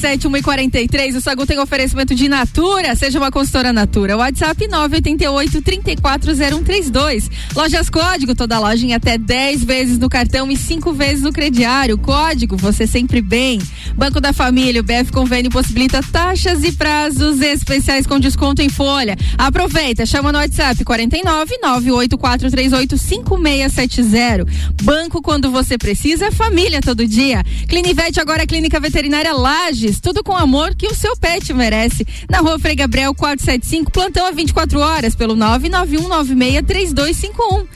RC7 0.09 0.29
143, 0.29 1.15
o 1.15 1.21
Sagu 1.21 1.45
tem 1.45 1.59
oferecimento 1.59 2.15
de 2.15 2.27
Natura, 2.27 2.95
seja 2.95 3.19
uma 3.19 3.31
consultora 3.31 3.71
Natura. 3.71 4.17
WhatsApp 4.17 4.67
988 4.67 5.61
340132. 5.61 7.29
Lojas 7.55 7.89
Código, 7.89 8.33
toda 8.33 8.59
loja 8.59 8.85
em 8.85 8.93
até 8.93 9.17
10 9.17 9.63
vezes 9.63 9.99
no 9.99 10.09
cartão 10.09 10.49
e 10.49 10.57
5 10.57 10.93
vezes 10.93 11.21
no 11.21 11.31
crediário. 11.31 11.97
Código, 11.97 12.57
você 12.57 12.87
sempre 12.87 13.21
bem. 13.21 13.59
Banco 13.95 14.19
da 14.19 14.33
Família, 14.33 14.81
o 14.81 14.83
BF 14.83 15.11
Convênio 15.11 15.51
possibilita 15.51 16.01
taxas 16.01 16.63
e 16.63 16.71
prazos 16.71 17.41
especiais 17.41 18.07
com 18.07 18.19
desconto 18.19 18.61
em 18.61 18.69
folha. 18.69 19.15
Aproveita, 19.37 20.05
chama 20.05 20.31
no 20.31 20.39
WhatsApp 20.39 20.83
49 20.83 21.59
98438 21.61 22.97
5670. 22.97 24.45
Banco 24.83 25.21
quando 25.21 25.51
você 25.51 25.77
precisa, 25.77 26.31
família 26.31 26.81
todo 26.81 27.05
dia. 27.05 27.43
Clinivete 27.67 28.19
agora 28.19 28.43
é 28.43 28.47
Clínica 28.47 28.79
Veterinária 28.79 29.33
Lages, 29.33 29.98
tudo 30.01 30.23
com 30.23 30.35
amor 30.35 30.73
que 30.75 30.87
o 30.87 30.95
seu 30.95 31.15
pet 31.17 31.53
merece. 31.53 32.07
Na 32.29 32.39
rua 32.39 32.59
Frei 32.59 32.75
Gabriel 32.75 33.13
475, 33.13 33.91
plantão 33.91 34.25
a 34.25 34.31
24 34.31 34.79
horas 34.79 35.13
pelo 35.15 35.35
991963251. 35.35 37.67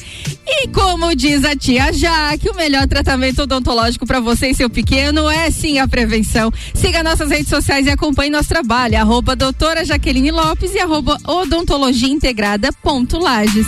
E 0.45 0.67
como 0.69 1.15
diz 1.15 1.45
a 1.45 1.55
tia 1.55 1.93
Jaque, 1.93 2.49
o 2.49 2.55
melhor 2.55 2.87
tratamento 2.87 3.43
odontológico 3.43 4.05
para 4.05 4.19
você 4.19 4.49
e 4.49 4.55
seu 4.55 4.69
pequeno 4.69 5.29
é 5.29 5.49
sim 5.49 5.79
a 5.79 5.87
prevenção. 5.87 6.51
Siga 6.73 7.01
nossas 7.03 7.29
redes 7.29 7.47
sociais 7.49 7.87
e 7.87 7.89
acompanhe 7.89 8.29
nosso 8.29 8.49
trabalho. 8.49 8.97
Arroba 8.97 9.33
doutora 9.35 9.85
Jaqueline 9.85 10.31
Lopes 10.31 10.73
e 10.73 10.79
arroba 10.79 11.17
odontologia 11.25 12.09
integrada 12.09 12.73
ponto 12.73 13.17
Lages. 13.17 13.67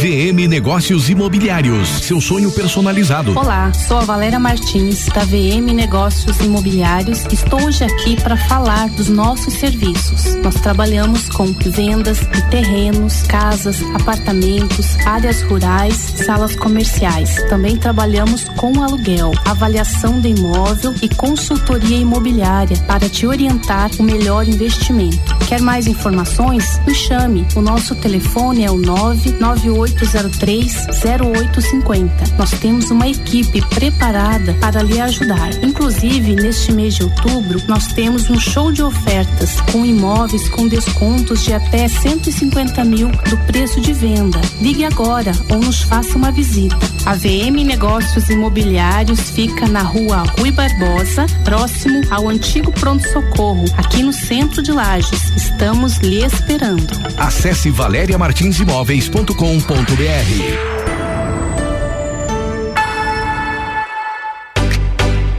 VM 0.00 0.48
Negócios 0.48 1.10
Imobiliários, 1.10 1.86
seu 1.86 2.22
sonho 2.22 2.50
personalizado. 2.50 3.38
Olá, 3.38 3.70
sou 3.74 3.98
a 3.98 4.00
Valéria 4.00 4.40
Martins 4.40 5.04
da 5.08 5.26
VM 5.26 5.74
Negócios 5.74 6.40
Imobiliários. 6.40 7.26
Estou 7.30 7.62
hoje 7.66 7.84
aqui 7.84 8.18
para 8.18 8.34
falar 8.34 8.88
dos 8.88 9.10
nossos 9.10 9.52
serviços. 9.52 10.36
Nós 10.36 10.54
trabalhamos 10.54 11.28
com 11.28 11.52
vendas 11.52 12.18
de 12.18 12.50
terrenos, 12.50 13.24
casas, 13.24 13.82
apartamentos, 13.94 14.96
áreas 15.04 15.42
rurais, 15.42 15.94
salas 16.24 16.56
comerciais. 16.56 17.36
Também 17.50 17.76
trabalhamos 17.76 18.44
com 18.56 18.82
aluguel, 18.82 19.32
avaliação 19.44 20.18
do 20.18 20.26
imóvel 20.26 20.94
e 21.02 21.10
consultoria 21.10 21.98
imobiliária 21.98 22.78
para 22.86 23.06
te 23.06 23.26
orientar 23.26 23.90
o 23.98 24.02
melhor 24.02 24.48
investimento. 24.48 25.36
Quer 25.46 25.60
mais 25.60 25.86
informações? 25.86 26.80
Me 26.86 26.94
chame. 26.94 27.46
O 27.54 27.60
nosso 27.60 27.94
telefone 27.96 28.64
é 28.64 28.70
o 28.70 28.78
998 28.78 29.89
0803-0850. 29.90 32.38
Nós 32.38 32.52
temos 32.52 32.90
uma 32.90 33.06
equipe 33.08 33.60
preparada 33.68 34.54
para 34.54 34.82
lhe 34.82 34.98
ajudar. 35.00 35.50
Inclusive, 35.62 36.34
neste 36.34 36.72
mês 36.72 36.94
de 36.94 37.04
outubro, 37.04 37.62
nós 37.66 37.88
temos 37.88 38.30
um 38.30 38.38
show 38.38 38.72
de 38.72 38.82
ofertas 38.82 39.60
com 39.72 39.84
imóveis 39.84 40.48
com 40.48 40.68
descontos 40.68 41.44
de 41.44 41.52
até 41.52 41.88
150 41.88 42.84
mil 42.84 43.08
do 43.08 43.36
preço 43.46 43.80
de 43.80 43.92
venda. 43.92 44.40
Ligue 44.60 44.84
agora 44.84 45.32
ou 45.50 45.58
nos 45.58 45.82
faça 45.82 46.16
uma 46.16 46.30
visita. 46.30 46.78
A 47.06 47.14
VM 47.14 47.64
Negócios 47.64 48.28
Imobiliários 48.28 49.30
fica 49.30 49.66
na 49.66 49.80
rua 49.82 50.24
Rui 50.38 50.50
Barbosa, 50.50 51.24
próximo 51.44 52.02
ao 52.10 52.28
antigo 52.28 52.70
pronto-socorro, 52.72 53.64
aqui 53.76 54.02
no 54.02 54.12
centro 54.12 54.62
de 54.62 54.72
Lages. 54.72 55.30
Estamos 55.36 55.98
lhe 55.98 56.24
esperando. 56.24 56.90
Acesse 57.16 57.70
valeriamartinsimóveis.com.br 57.70 59.79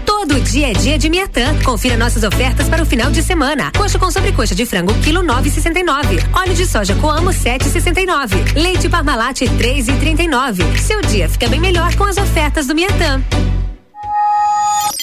Todo 0.06 0.40
dia 0.42 0.72
é 0.72 0.74
dia 0.74 0.98
de 0.98 1.10
Miatã. 1.10 1.56
Confira 1.64 1.96
nossas 1.96 2.24
ofertas 2.24 2.68
para 2.68 2.82
o 2.82 2.86
final 2.86 3.12
de 3.12 3.22
semana. 3.22 3.72
Coxa 3.78 4.00
com 4.00 4.10
sobrecoxa 4.10 4.56
de 4.56 4.66
frango, 4.66 4.94
quilo 5.04 5.22
9,69. 5.22 6.24
Óleo 6.34 6.54
de 6.56 6.66
soja 6.66 6.96
Coamo, 6.96 7.30
7,69. 7.30 8.56
Leite 8.56 8.90
Parmalat, 8.90 9.42
3,39. 9.42 10.78
Seu 10.80 11.02
dia 11.02 11.30
fica 11.30 11.48
bem 11.48 11.60
melhor 11.60 11.94
com 11.96 12.06
as 12.06 12.18
ofertas 12.18 12.66
do 12.66 12.74
Miatã. 12.74 13.22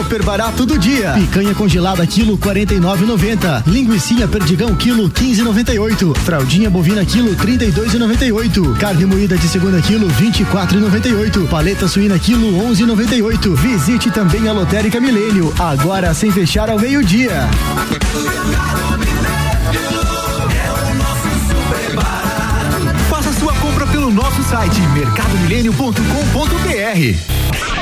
Super 0.00 0.22
barato 0.22 0.64
do 0.64 0.78
dia. 0.78 1.12
Picanha 1.12 1.54
congelada 1.54 2.06
quilo 2.06 2.38
49,90. 2.38 3.64
Linguiça 3.66 4.26
perdigão 4.26 4.74
quilo 4.74 5.10
15,98. 5.10 6.16
Fraldinha 6.16 6.70
bovina 6.70 7.04
quilo 7.04 7.36
32,98. 7.36 8.78
Carne 8.78 9.04
moída 9.04 9.36
de 9.36 9.46
segunda 9.46 9.78
quilo 9.82 10.08
24,98. 10.08 11.46
Paleta 11.48 11.86
suína 11.86 12.18
quilo 12.18 12.50
11,98. 12.70 13.54
Visite 13.54 14.10
também 14.10 14.48
a 14.48 14.54
Lotérica 14.54 14.98
Milênio, 14.98 15.52
agora 15.58 16.14
sem 16.14 16.32
fechar 16.32 16.70
ao 16.70 16.78
meio-dia. 16.78 17.46
Faça 23.10 23.34
sua 23.34 23.52
compra 23.52 23.86
pelo 23.86 24.10
nosso 24.10 24.42
site 24.44 24.80
mercadomilênio.com.br. 24.94 27.49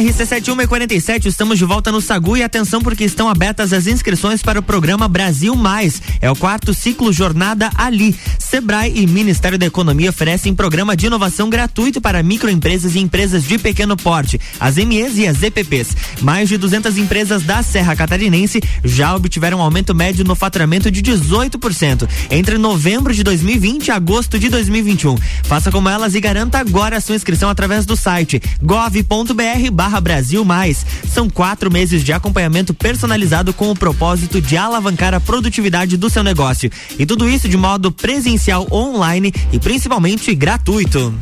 RC7147, 0.00 1.26
estamos 1.26 1.58
de 1.58 1.64
volta 1.66 1.92
no 1.92 2.00
Sagu 2.00 2.36
e 2.36 2.42
atenção 2.42 2.80
porque 2.80 3.04
estão 3.04 3.28
abertas 3.28 3.72
as 3.72 3.86
inscrições 3.86 4.42
para 4.42 4.58
o 4.58 4.62
programa 4.62 5.06
Brasil 5.06 5.54
Mais. 5.54 6.00
É 6.20 6.30
o 6.30 6.36
quarto 6.36 6.72
ciclo 6.72 7.12
Jornada 7.12 7.70
Ali. 7.74 8.16
Sebrae 8.38 8.92
e 8.94 9.06
Ministério 9.06 9.58
da 9.58 9.66
Economia 9.66 10.08
oferecem 10.08 10.54
programa 10.54 10.96
de 10.96 11.06
inovação 11.06 11.50
gratuito 11.50 12.00
para 12.00 12.22
microempresas 12.22 12.94
e 12.94 13.00
empresas 13.00 13.44
de 13.44 13.58
pequeno 13.58 13.96
porte, 13.96 14.40
as 14.58 14.76
MEs 14.76 15.18
e 15.18 15.26
as 15.26 15.42
EPPs. 15.42 15.96
Mais 16.22 16.48
de 16.48 16.56
200 16.56 16.96
empresas 16.96 17.42
da 17.42 17.62
Serra 17.62 17.94
Catarinense 17.94 18.62
já 18.82 19.14
obtiveram 19.14 19.58
um 19.58 19.62
aumento 19.62 19.94
médio 19.94 20.24
no 20.24 20.34
faturamento 20.34 20.90
de 20.90 21.02
18% 21.02 22.08
entre 22.30 22.56
novembro 22.56 23.12
de 23.12 23.22
2020 23.22 23.88
e 23.88 23.90
agosto 23.90 24.38
de 24.38 24.48
2021. 24.48 25.16
Faça 25.44 25.70
como 25.70 25.88
elas 25.88 26.14
e 26.14 26.20
garanta 26.20 26.58
agora 26.58 26.96
a 26.96 27.00
sua 27.00 27.16
inscrição 27.16 27.50
através 27.50 27.84
do 27.84 27.96
site 27.96 28.40
gov.br 28.62 29.81
barra 29.82 30.00
Brasil 30.00 30.44
Mais. 30.44 30.86
São 31.08 31.28
quatro 31.28 31.68
meses 31.68 32.04
de 32.04 32.12
acompanhamento 32.12 32.72
personalizado 32.72 33.52
com 33.52 33.68
o 33.68 33.74
propósito 33.74 34.40
de 34.40 34.56
alavancar 34.56 35.12
a 35.12 35.18
produtividade 35.18 35.96
do 35.96 36.08
seu 36.08 36.22
negócio. 36.22 36.70
E 36.96 37.04
tudo 37.04 37.28
isso 37.28 37.48
de 37.48 37.56
modo 37.56 37.90
presencial, 37.90 38.68
online 38.70 39.34
e 39.50 39.58
principalmente 39.58 40.32
gratuito. 40.36 41.12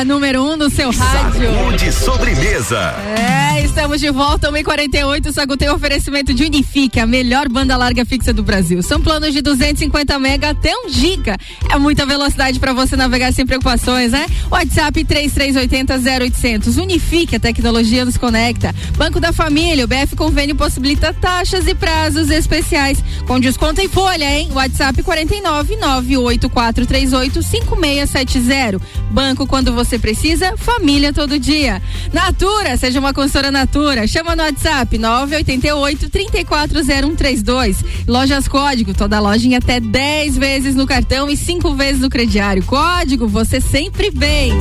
A 0.00 0.04
número 0.04 0.42
um 0.42 0.56
no 0.56 0.70
seu 0.70 0.90
rádio. 0.90 1.52
Saúde 1.52 1.92
sobremesa. 1.92 2.94
É, 3.18 3.62
estamos 3.62 4.00
de 4.00 4.10
volta, 4.10 4.50
1h48. 4.50 5.26
O 5.26 5.32
Sagu 5.32 5.58
tem 5.58 5.68
oferecimento 5.68 6.32
de 6.32 6.42
Unifique, 6.42 6.98
a 6.98 7.06
melhor 7.06 7.50
banda 7.50 7.76
larga 7.76 8.02
fixa 8.06 8.32
do 8.32 8.42
Brasil. 8.42 8.82
São 8.82 8.98
planos 8.98 9.34
de 9.34 9.42
250 9.42 10.18
mega 10.18 10.50
até 10.52 10.72
1 10.86 10.88
giga. 10.88 11.36
É 11.70 11.76
muita 11.76 12.06
velocidade 12.06 12.58
para 12.58 12.72
você 12.72 12.96
navegar 12.96 13.30
sem 13.34 13.44
preocupações, 13.44 14.12
né? 14.12 14.24
WhatsApp 14.50 15.04
3380 15.04 15.98
0800. 16.24 16.78
Unifique, 16.78 17.36
a 17.36 17.40
tecnologia 17.40 18.02
nos 18.02 18.16
conecta. 18.16 18.74
Banco 18.96 19.20
da 19.20 19.34
Família, 19.34 19.84
o 19.84 19.88
BF 19.88 20.16
Convênio 20.16 20.56
possibilita 20.56 21.12
taxas 21.12 21.66
e 21.66 21.74
prazos 21.74 22.30
especiais. 22.30 23.04
Com 23.26 23.38
desconto 23.38 23.82
em 23.82 23.88
folha, 23.88 24.24
hein? 24.24 24.48
WhatsApp 24.54 25.02
49 25.02 25.76
98438 25.76 27.42
5670. 27.42 28.80
Banco 29.10 29.46
quando 29.46 29.74
você 29.74 29.89
precisa, 29.98 30.56
família 30.56 31.12
todo 31.12 31.38
dia. 31.38 31.82
Natura, 32.12 32.76
seja 32.76 32.98
uma 32.98 33.12
consultora 33.12 33.50
Natura. 33.50 34.06
Chama 34.06 34.36
no 34.36 34.42
WhatsApp 34.42 34.98
988 34.98 36.10
340132. 36.10 37.84
Lojas 38.06 38.48
Código, 38.48 38.94
toda 38.94 39.20
loja 39.20 39.46
em 39.46 39.54
até 39.54 39.80
10 39.80 40.36
vezes 40.36 40.74
no 40.74 40.86
cartão 40.86 41.30
e 41.30 41.36
5 41.36 41.74
vezes 41.74 42.00
no 42.00 42.08
crediário. 42.08 42.62
Código, 42.64 43.28
você 43.28 43.60
sempre 43.60 44.10
vem. 44.10 44.52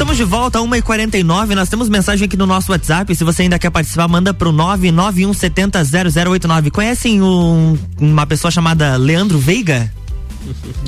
Estamos 0.00 0.16
de 0.16 0.24
volta, 0.24 0.58
1h49. 0.60 1.54
Nós 1.54 1.68
temos 1.68 1.90
mensagem 1.90 2.24
aqui 2.24 2.34
no 2.34 2.46
nosso 2.46 2.72
WhatsApp. 2.72 3.14
Se 3.14 3.22
você 3.22 3.42
ainda 3.42 3.58
quer 3.58 3.68
participar, 3.68 4.08
manda 4.08 4.32
pro 4.32 4.50
991700089. 4.50 6.70
Conhecem 6.70 7.20
um, 7.20 7.76
uma 8.00 8.26
pessoa 8.26 8.50
chamada 8.50 8.96
Leandro 8.96 9.38
Veiga? 9.38 9.92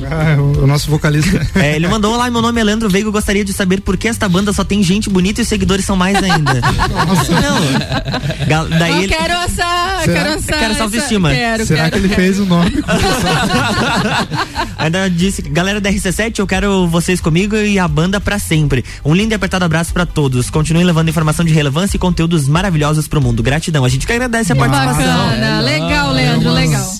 Ah, 0.09 0.35
o, 0.39 0.63
o 0.63 0.67
nosso 0.67 0.89
vocalista. 0.89 1.43
É, 1.63 1.75
ele 1.75 1.87
mandou 1.87 2.15
lá, 2.17 2.29
meu 2.29 2.41
nome 2.41 2.59
é 2.59 2.63
Leandro 2.63 2.89
Veiga, 2.89 3.07
eu 3.07 3.11
gostaria 3.11 3.45
de 3.45 3.53
saber 3.53 3.81
por 3.81 3.95
que 3.95 4.07
esta 4.07 4.27
banda 4.27 4.51
só 4.51 4.63
tem 4.63 4.81
gente 4.83 5.09
bonita 5.09 5.41
e 5.41 5.43
os 5.43 5.47
seguidores 5.47 5.85
são 5.85 5.95
mais 5.95 6.17
ainda. 6.21 6.53
Não. 6.55 8.47
Gal- 8.47 8.67
Daí 8.67 8.91
Eu 8.91 8.97
ele... 9.03 9.13
quero 9.13 9.33
essa. 9.33 10.01
Será? 10.03 10.05
Quero 10.05 10.29
essa. 10.29 10.53
Quero 10.53 10.73
essa 10.73 10.83
autoestima. 10.83 11.29
Quero, 11.29 11.65
Será 11.65 11.79
quero, 11.83 11.91
que 11.91 11.97
ele 11.99 12.09
quero. 12.09 12.21
fez 12.21 12.39
o 12.39 12.45
nome? 12.45 12.71
Ainda 14.77 15.09
disse, 15.09 15.41
galera 15.43 15.79
da 15.79 15.89
RC7, 15.91 16.39
eu 16.39 16.47
quero 16.47 16.87
vocês 16.87 17.21
comigo 17.21 17.55
e 17.55 17.77
a 17.79 17.87
banda 17.87 18.19
pra 18.19 18.39
sempre. 18.39 18.83
Um 19.05 19.13
lindo 19.13 19.33
e 19.33 19.35
apertado 19.35 19.63
abraço 19.65 19.93
pra 19.93 20.05
todos. 20.05 20.49
Continuem 20.49 20.85
levando 20.85 21.09
informação 21.09 21.45
de 21.45 21.53
relevância 21.53 21.95
e 21.95 21.99
conteúdos 21.99 22.47
maravilhosos 22.47 23.07
pro 23.07 23.21
mundo. 23.21 23.41
Gratidão. 23.43 23.85
A 23.85 23.89
gente 23.89 24.05
que 24.05 24.11
agradece 24.13 24.51
a 24.51 24.55
participação. 24.55 25.29
Bacana, 25.29 25.61
legal, 25.61 26.11
Leandro, 26.11 26.51
legal. 26.51 26.92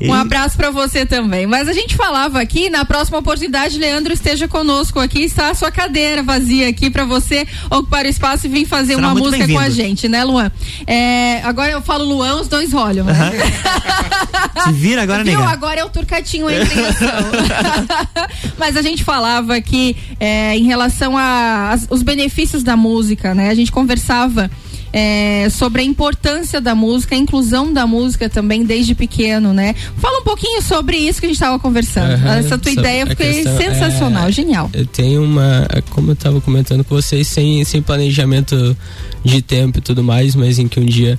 Um 0.00 0.12
abraço 0.12 0.56
pra 0.56 0.70
você 0.70 1.06
também. 1.06 1.46
Mas 1.46 1.68
a 1.68 1.72
gente 1.72 1.94
falava 1.94 2.40
aqui, 2.40 2.68
na 2.68 2.84
próxima 2.84 3.18
oportunidade, 3.18 3.78
Leandro 3.78 4.12
esteja 4.12 4.46
conosco 4.46 5.00
aqui, 5.00 5.22
está 5.22 5.50
a 5.50 5.54
sua 5.54 5.70
cadeira 5.70 6.22
vazia 6.22 6.68
aqui 6.68 6.90
pra 6.90 7.04
você 7.04 7.46
ocupar 7.70 8.04
o 8.04 8.08
espaço 8.08 8.46
e 8.46 8.48
vir 8.48 8.66
fazer 8.66 8.94
Será 8.94 9.08
uma 9.08 9.14
música 9.14 9.48
com 9.48 9.58
a 9.58 9.70
gente, 9.70 10.08
né, 10.08 10.24
Luan? 10.24 10.50
É, 10.86 11.40
agora 11.44 11.72
eu 11.72 11.82
falo 11.82 12.04
Luan, 12.04 12.40
os 12.40 12.48
dois 12.48 12.74
olham, 12.74 13.04
né? 13.06 13.14
Se 14.64 14.72
vira 14.72 15.02
agora, 15.02 15.22
Viu? 15.22 15.38
nega. 15.38 15.50
Agora 15.50 15.80
é 15.80 15.84
o 15.84 15.88
turcatinho 15.88 16.48
entre 16.50 16.74
Mas 18.58 18.76
a 18.76 18.82
gente 18.82 19.04
falava 19.04 19.60
que 19.60 19.96
é, 20.18 20.56
em 20.56 20.64
relação 20.64 21.14
aos 21.16 22.02
benefícios 22.02 22.62
da 22.62 22.76
música, 22.76 23.34
né? 23.34 23.50
A 23.50 23.54
gente 23.54 23.70
conversava 23.70 24.50
é, 24.98 25.50
sobre 25.50 25.82
a 25.82 25.84
importância 25.84 26.58
da 26.58 26.74
música, 26.74 27.14
a 27.14 27.18
inclusão 27.18 27.70
da 27.70 27.86
música 27.86 28.30
também 28.30 28.64
desde 28.64 28.94
pequeno, 28.94 29.52
né? 29.52 29.74
Fala 29.98 30.20
um 30.20 30.24
pouquinho 30.24 30.62
sobre 30.62 30.96
isso 30.96 31.20
que 31.20 31.26
a 31.26 31.28
gente 31.28 31.36
estava 31.36 31.58
conversando. 31.58 32.26
Essa 32.26 32.56
tua 32.56 32.72
ideia 32.72 33.04
foi 33.04 33.14
questão, 33.14 33.58
sensacional, 33.58 34.28
é, 34.28 34.32
genial. 34.32 34.70
Eu 34.72 34.86
tenho 34.86 35.22
uma, 35.22 35.68
como 35.90 36.12
eu 36.12 36.14
estava 36.14 36.40
comentando 36.40 36.82
com 36.82 36.94
vocês, 36.94 37.28
sem, 37.28 37.62
sem 37.64 37.82
planejamento 37.82 38.74
de 39.22 39.42
tempo 39.42 39.80
e 39.80 39.82
tudo 39.82 40.02
mais, 40.02 40.34
mas 40.34 40.58
em 40.58 40.66
que 40.66 40.80
um 40.80 40.86
dia 40.86 41.18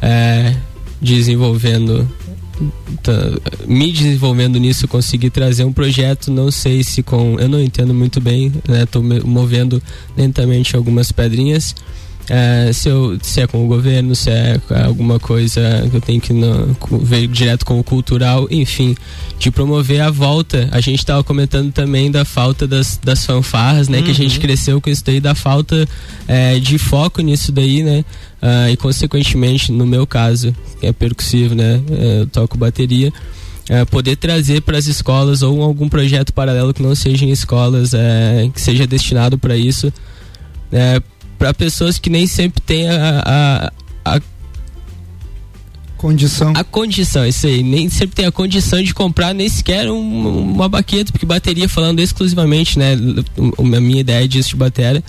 é, 0.00 0.54
desenvolvendo 1.02 2.08
tá, 3.02 3.12
me 3.66 3.90
desenvolvendo 3.90 4.60
nisso 4.60 4.86
consegui 4.86 5.28
trazer 5.28 5.64
um 5.64 5.72
projeto 5.72 6.30
não 6.30 6.52
sei 6.52 6.84
se 6.84 7.02
com 7.02 7.38
eu 7.38 7.48
não 7.48 7.60
entendo 7.60 7.94
muito 7.94 8.20
bem 8.20 8.52
né 8.68 8.84
tô 8.84 9.00
movendo 9.00 9.80
lentamente 10.16 10.74
algumas 10.74 11.12
pedrinhas 11.12 11.72
é, 12.30 12.70
se, 12.72 12.88
eu, 12.88 13.18
se 13.22 13.40
é 13.40 13.46
com 13.46 13.64
o 13.64 13.66
governo, 13.66 14.14
se 14.14 14.28
é 14.30 14.60
alguma 14.84 15.18
coisa 15.18 15.60
que 15.90 15.96
eu 15.96 16.00
tenho 16.00 16.20
que 16.20 16.32
ver 17.02 17.26
direto 17.28 17.64
com 17.64 17.78
o 17.80 17.84
cultural, 17.84 18.46
enfim, 18.50 18.94
de 19.38 19.50
promover 19.50 20.00
a 20.02 20.10
volta. 20.10 20.68
A 20.72 20.80
gente 20.80 20.98
estava 20.98 21.24
comentando 21.24 21.72
também 21.72 22.10
da 22.10 22.24
falta 22.24 22.66
das, 22.66 22.98
das 23.02 23.24
fanfarras, 23.24 23.88
né? 23.88 24.02
Que 24.02 24.10
a 24.10 24.14
gente 24.14 24.34
Uhum. 24.36 24.42
cresceu 24.42 24.80
com 24.80 24.90
isso 24.90 25.04
daí, 25.04 25.20
da 25.20 25.34
falta 25.34 25.88
é, 26.26 26.58
de 26.58 26.76
foco 26.78 27.22
nisso 27.22 27.50
daí, 27.50 27.82
né? 27.82 28.04
Ah, 28.42 28.70
e 28.70 28.76
consequentemente, 28.76 29.72
no 29.72 29.86
meu 29.86 30.06
caso, 30.06 30.54
que 30.80 30.86
é 30.86 30.92
percussivo, 30.92 31.54
né? 31.54 31.80
é, 31.90 32.20
Eu 32.20 32.26
toco 32.26 32.56
bateria. 32.58 33.12
é, 33.70 33.84
poder 33.84 34.16
trazer 34.16 34.62
para 34.62 34.78
as 34.78 34.86
escolas 34.86 35.42
ou 35.42 35.62
algum 35.62 35.88
projeto 35.88 36.32
paralelo 36.32 36.72
que 36.72 36.82
não 36.82 36.94
seja 36.94 37.24
em 37.24 37.30
escolas, 37.30 37.92
é, 37.94 38.48
que 38.54 38.60
seja 38.60 38.86
destinado 38.86 39.36
para 39.38 39.56
isso, 39.56 39.92
é, 40.72 41.00
para 41.38 41.54
pessoas 41.54 41.98
que 41.98 42.10
nem 42.10 42.26
sempre 42.26 42.60
têm 42.60 42.88
a, 42.90 43.22
a, 44.04 44.16
a 44.16 44.20
Condição. 45.96 46.52
a 46.54 46.62
condição, 46.62 47.26
isso 47.26 47.44
aí, 47.48 47.60
nem 47.60 47.88
sempre 47.90 48.14
tem 48.14 48.24
a 48.26 48.30
condição 48.30 48.80
de 48.80 48.94
comprar 48.94 49.34
nem 49.34 49.48
sequer 49.48 49.90
um- 49.90 50.52
uma 50.52 50.68
baqueta, 50.68 51.10
porque 51.10 51.26
bateria, 51.26 51.68
falando 51.68 51.98
exclusivamente, 51.98 52.78
né, 52.78 52.92
a 52.96 53.80
minha 53.80 54.00
ideia 54.00 54.28
disso 54.28 54.50
de 54.50 54.56
bateria, 54.56 55.02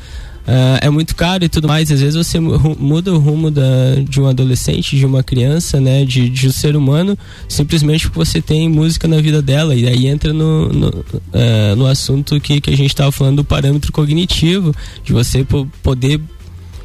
ah, 0.52 0.80
é 0.82 0.90
muito 0.90 1.16
caro 1.16 1.46
e 1.46 1.50
tudo 1.50 1.68
mais, 1.68 1.92
às 1.92 2.02
vezes 2.02 2.16
você 2.16 2.40
muda 2.40 3.14
o 3.14 3.20
rumo 3.20 3.52
da, 3.52 3.62
de 4.04 4.20
um 4.20 4.26
adolescente, 4.26 4.98
de 4.98 5.06
uma 5.06 5.22
criança, 5.22 5.80
né, 5.80 6.04
de, 6.04 6.28
de 6.28 6.48
um 6.48 6.52
ser 6.52 6.76
humano, 6.76 7.16
simplesmente 7.48 8.08
porque 8.08 8.18
você 8.18 8.42
tem 8.42 8.68
música 8.68 9.08
na 9.08 9.22
vida 9.22 9.44
dela, 9.44 9.76
e 9.76 9.88
aí 9.88 10.08
entra 10.08 10.34
no, 10.34 10.68
no, 10.70 11.06
ah, 11.32 11.76
no 11.76 11.86
assunto 11.86 12.42
que, 12.42 12.60
que 12.60 12.72
a 12.72 12.76
gente 12.76 12.90
estava 12.90 13.12
falando 13.12 13.38
do 13.38 13.44
parâmetro 13.44 13.92
cognitivo, 13.92 14.74
de 15.04 15.14
você 15.14 15.44
po- 15.44 15.68
poder 15.84 16.20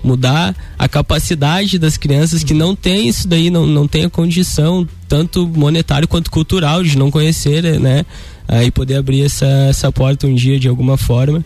mudar 0.02 0.54
a 0.78 0.86
capacidade 0.86 1.78
das 1.78 1.96
crianças 1.96 2.44
que 2.44 2.52
não 2.52 2.76
tem 2.76 3.08
isso 3.08 3.26
daí, 3.26 3.48
não, 3.48 3.66
não 3.66 3.88
tem 3.88 4.04
a 4.04 4.10
condição, 4.10 4.86
tanto 5.08 5.48
monetário 5.48 6.06
quanto 6.06 6.30
cultural, 6.30 6.82
de 6.82 6.98
não 6.98 7.10
conhecer, 7.10 7.80
né? 7.80 8.04
Aí 8.46 8.70
poder 8.70 8.96
abrir 8.96 9.22
essa, 9.22 9.46
essa 9.70 9.90
porta 9.90 10.26
um 10.26 10.34
dia 10.34 10.60
de 10.60 10.68
alguma 10.68 10.98
forma. 10.98 11.42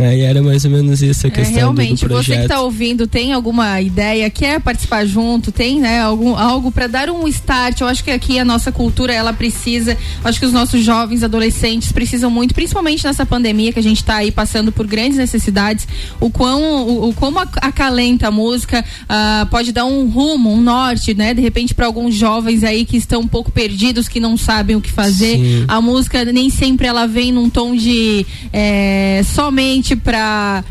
Aí 0.00 0.22
era 0.22 0.42
mais 0.42 0.64
ou 0.64 0.70
menos 0.70 1.02
isso 1.02 1.26
a 1.26 1.28
É, 1.28 1.30
questão 1.30 1.52
do- 1.52 1.56
realmente, 1.58 1.90
do, 1.90 1.96
você 1.98 2.06
que 2.06 2.08
projeto. 2.08 2.40
está 2.42 2.60
ouvindo, 2.62 3.06
tem 3.06 3.32
alguma 3.32 3.80
ideia, 3.80 4.28
quer 4.30 4.58
participar 4.60 5.04
junto, 5.06 5.52
tem, 5.52 5.78
né, 5.78 6.00
algum, 6.00 6.34
algo 6.36 6.72
para 6.72 6.86
dar 6.86 7.10
um 7.10 7.28
start? 7.28 7.80
Eu 7.80 7.86
acho 7.86 8.02
que 8.02 8.10
aqui 8.10 8.38
a 8.38 8.44
nossa 8.44 8.72
cultura, 8.72 9.12
ela 9.12 9.32
precisa, 9.32 9.96
acho 10.24 10.40
que 10.40 10.46
os 10.46 10.52
nossos 10.52 10.82
jovens, 10.82 11.22
adolescentes 11.22 11.92
precisam 11.92 12.30
muito, 12.30 12.54
principalmente 12.54 13.04
nessa 13.04 13.24
pandemia 13.26 13.72
que 13.72 13.78
a 13.78 13.82
gente 13.82 13.98
está 13.98 14.16
aí 14.16 14.30
passando 14.32 14.72
por 14.72 14.86
grandes 14.86 15.18
necessidades, 15.18 15.86
o 16.18 16.28
quão, 16.30 16.62
o, 16.88 17.08
o 17.10 17.14
como 17.14 17.38
ac- 17.38 17.58
acalenta 17.60 18.28
a 18.28 18.30
música, 18.30 18.84
ah, 19.08 19.46
pode 19.50 19.70
dar 19.70 19.84
um 19.84 20.08
rumo, 20.08 20.50
um 20.50 20.60
norte, 20.60 21.14
né, 21.14 21.34
de 21.34 21.42
repente 21.42 21.74
para 21.74 21.86
alguns 21.86 22.14
jovens 22.14 22.64
aí 22.64 22.84
que 22.84 22.96
estão 22.96 23.20
um 23.20 23.28
pouco 23.28 23.52
perdidos, 23.52 24.08
que 24.08 24.18
não 24.18 24.36
sabem 24.36 24.74
o 24.76 24.80
que 24.80 24.90
fazer. 24.90 25.36
Sim. 25.36 25.64
A 25.68 25.80
música 25.80 26.24
nem 26.24 26.48
sempre 26.50 26.86
ela 26.86 27.06
vem 27.06 27.30
num 27.30 27.48
tom 27.50 27.76
de 27.76 28.26
é, 28.52 29.20
somente 29.24 29.73
pra 29.96 30.64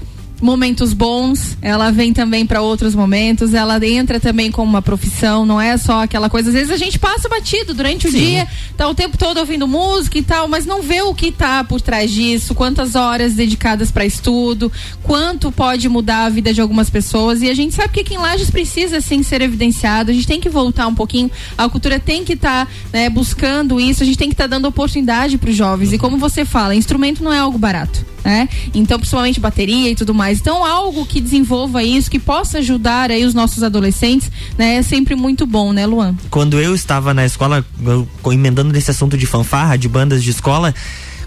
momentos 0.43 0.91
bons, 0.91 1.57
ela 1.61 1.89
vem 1.89 2.11
também 2.11 2.45
para 2.45 2.61
outros 2.61 2.93
momentos, 2.93 3.53
ela 3.53 3.83
entra 3.85 4.19
também 4.19 4.51
como 4.51 4.69
uma 4.69 4.81
profissão, 4.81 5.45
não 5.45 5.59
é 5.59 5.77
só 5.77 6.03
aquela 6.03 6.29
coisa. 6.29 6.49
Às 6.49 6.53
vezes 6.53 6.69
a 6.69 6.77
gente 6.77 6.99
passa 6.99 7.29
batido 7.29 7.73
durante 7.73 8.07
o 8.07 8.11
Sim. 8.11 8.17
dia, 8.17 8.47
tá 8.75 8.87
o 8.87 8.93
tempo 8.93 9.17
todo 9.17 9.37
ouvindo 9.37 9.65
música 9.67 10.17
e 10.17 10.21
tal, 10.21 10.47
mas 10.49 10.65
não 10.65 10.81
vê 10.81 11.01
o 11.01 11.15
que 11.15 11.31
tá 11.31 11.63
por 11.63 11.79
trás 11.79 12.11
disso, 12.11 12.53
quantas 12.53 12.93
horas 12.93 13.33
dedicadas 13.33 13.89
para 13.89 14.05
estudo, 14.05 14.69
quanto 15.01 15.49
pode 15.49 15.87
mudar 15.87 16.25
a 16.25 16.29
vida 16.29 16.53
de 16.53 16.59
algumas 16.59 16.89
pessoas. 16.89 17.41
E 17.41 17.49
a 17.49 17.53
gente 17.53 17.73
sabe 17.73 17.93
que 17.93 18.01
aqui 18.01 18.15
em 18.15 18.17
Lages 18.17 18.51
precisa 18.51 18.99
sim 18.99 19.23
ser 19.23 19.41
evidenciado, 19.41 20.11
a 20.11 20.13
gente 20.13 20.27
tem 20.27 20.41
que 20.41 20.49
voltar 20.49 20.87
um 20.87 20.95
pouquinho, 20.95 21.31
a 21.57 21.69
cultura 21.69 21.99
tem 21.99 22.25
que 22.25 22.33
estar 22.33 22.69
né, 22.91 23.09
buscando 23.09 23.79
isso, 23.79 24.03
a 24.03 24.05
gente 24.05 24.17
tem 24.17 24.27
que 24.27 24.33
estar 24.33 24.47
dando 24.47 24.67
oportunidade 24.67 25.37
para 25.37 25.49
os 25.49 25.55
jovens. 25.55 25.93
E 25.93 25.97
como 25.97 26.17
você 26.17 26.43
fala, 26.43 26.75
instrumento 26.75 27.23
não 27.23 27.31
é 27.31 27.39
algo 27.39 27.57
barato. 27.57 28.13
Né? 28.23 28.47
Então, 28.73 28.97
principalmente 28.97 29.39
bateria 29.39 29.89
e 29.89 29.95
tudo 29.95 30.13
mais. 30.13 30.32
Então, 30.41 30.63
algo 30.65 31.05
que 31.05 31.19
desenvolva 31.21 31.83
isso, 31.83 32.09
que 32.09 32.19
possa 32.19 32.59
ajudar 32.59 33.11
aí 33.11 33.25
os 33.25 33.33
nossos 33.33 33.63
adolescentes, 33.63 34.31
né? 34.57 34.75
É 34.75 34.81
sempre 34.81 35.15
muito 35.15 35.45
bom, 35.45 35.71
né, 35.73 35.85
Luan? 35.85 36.15
quando 36.29 36.59
eu 36.59 36.73
estava 36.75 37.13
na 37.13 37.25
escola, 37.25 37.65
eu- 37.85 38.07
emendando 38.31 38.71
nesse 38.73 38.91
assunto 38.91 39.17
de 39.17 39.25
fanfarra, 39.25 39.77
de 39.77 39.87
bandas 39.87 40.23
de 40.23 40.29
escola, 40.31 40.73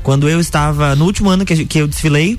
quando 0.03 0.29
eu 0.29 0.41
estava 0.41 0.95
no 0.95 1.05
último 1.05 1.29
ano 1.31 1.45
que, 1.45 1.65
que 1.65 1.79
eu 1.79 1.87
desfilei, 1.89 2.39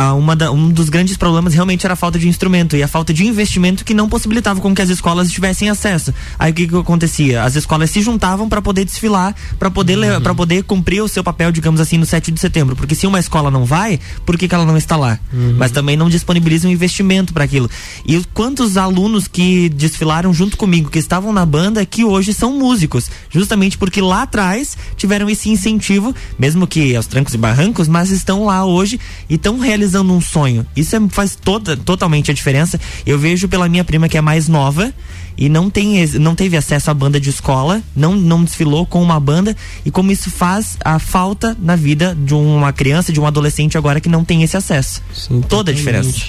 ah, 0.00 0.14
uma 0.14 0.34
da- 0.34 0.50
um 0.50 0.70
dos 0.70 0.88
grandes 0.88 1.16
problemas 1.16 1.52
realmente 1.52 1.84
era 1.84 1.92
a 1.92 1.96
falta 1.96 2.18
de 2.18 2.26
instrumento 2.28 2.74
e 2.76 2.82
a 2.82 2.88
falta 2.88 3.12
de 3.12 3.26
investimento 3.26 3.84
que 3.84 3.92
não 3.92 4.08
possibilitava 4.08 4.58
com 4.60 4.74
que 4.74 4.80
as 4.80 4.88
escolas 4.88 5.30
tivessem 5.30 5.68
acesso. 5.68 6.12
Aí 6.38 6.52
o 6.52 6.54
que, 6.54 6.66
que 6.66 6.74
acontecia? 6.76 7.42
As 7.44 7.54
escolas 7.56 7.90
se 7.90 8.00
juntavam 8.00 8.48
para 8.48 8.62
poder 8.62 8.84
desfilar, 8.84 9.34
para 9.58 9.70
poder 9.70 9.98
Uhum. 9.98 10.20
para 10.22 10.34
poder 10.34 10.62
cumprir 10.64 11.02
o 11.02 11.08
seu 11.08 11.22
papel, 11.22 11.52
digamos 11.52 11.80
assim, 11.80 11.98
no 11.98 12.06
7 12.06 12.30
de 12.30 12.40
setembro, 12.40 12.74
porque 12.76 12.94
se 12.94 13.06
uma 13.06 13.18
escola 13.18 13.50
não 13.50 13.64
vai, 13.66 13.98
por 14.24 14.38
que, 14.38 14.48
que 14.48 14.54
ela 14.54 14.64
não 14.64 14.76
está 14.76 14.96
lá? 14.96 15.18
Uhum. 15.32 15.56
Mas 15.58 15.70
também 15.72 15.96
não 15.96 16.08
disponibiliza 16.08 16.66
um 16.66 16.70
investimento 16.70 17.32
para 17.34 17.44
aquilo. 17.44 17.68
E 18.06 18.16
os- 18.16 18.26
quantos 18.32 18.76
alunos 18.76 19.26
que 19.28 19.68
desfilaram 19.68 20.32
junto 20.32 20.56
comigo, 20.56 20.88
que 20.88 20.98
estavam 20.98 21.32
na 21.32 21.44
banda, 21.44 21.84
que 21.84 22.04
hoje 22.04 22.32
são 22.32 22.56
músicos, 22.58 23.10
justamente 23.30 23.76
porque 23.76 24.00
lá 24.00 24.22
atrás 24.22 24.76
tiveram 24.96 25.28
esse 25.28 25.50
incentivo, 25.50 26.14
mesmo 26.38 26.66
que 26.66 26.96
aos 26.96 27.06
trancos 27.06 27.34
e 27.34 27.38
barrancos, 27.38 27.88
mas 27.88 28.10
estão 28.10 28.44
lá 28.46 28.64
hoje 28.64 28.98
e 29.28 29.34
estão 29.34 29.58
realizando 29.58 29.89
um 29.94 30.20
sonho. 30.20 30.66
Isso 30.76 30.94
é- 30.96 31.08
faz 31.08 31.34
toda, 31.34 31.76
totalmente 31.76 32.30
a 32.30 32.34
diferença. 32.34 32.78
Eu 33.04 33.18
vejo 33.18 33.48
pela 33.48 33.68
minha 33.68 33.84
prima 33.84 34.08
que 34.08 34.16
é 34.16 34.20
mais 34.20 34.48
nova 34.48 34.92
e 35.36 35.48
não 35.48 35.70
tem 35.70 36.06
não 36.18 36.34
teve 36.34 36.56
acesso 36.56 36.90
à 36.90 36.94
banda 36.94 37.18
de 37.18 37.30
escola, 37.30 37.82
não 37.96 38.14
não 38.14 38.44
desfilou 38.44 38.84
com 38.84 39.02
uma 39.02 39.18
banda 39.18 39.56
e 39.84 39.90
como 39.90 40.12
isso 40.12 40.30
faz 40.30 40.76
a 40.84 40.98
falta 40.98 41.56
na 41.60 41.76
vida 41.76 42.14
de 42.14 42.34
uma 42.34 42.72
criança, 42.72 43.12
de 43.12 43.18
um 43.18 43.26
adolescente 43.26 43.78
agora 43.78 44.00
que 44.00 44.08
não 44.08 44.24
tem 44.24 44.42
esse 44.42 44.56
acesso. 44.56 45.00
Toda 45.48 45.70
a 45.70 45.74
diferença. 45.74 46.26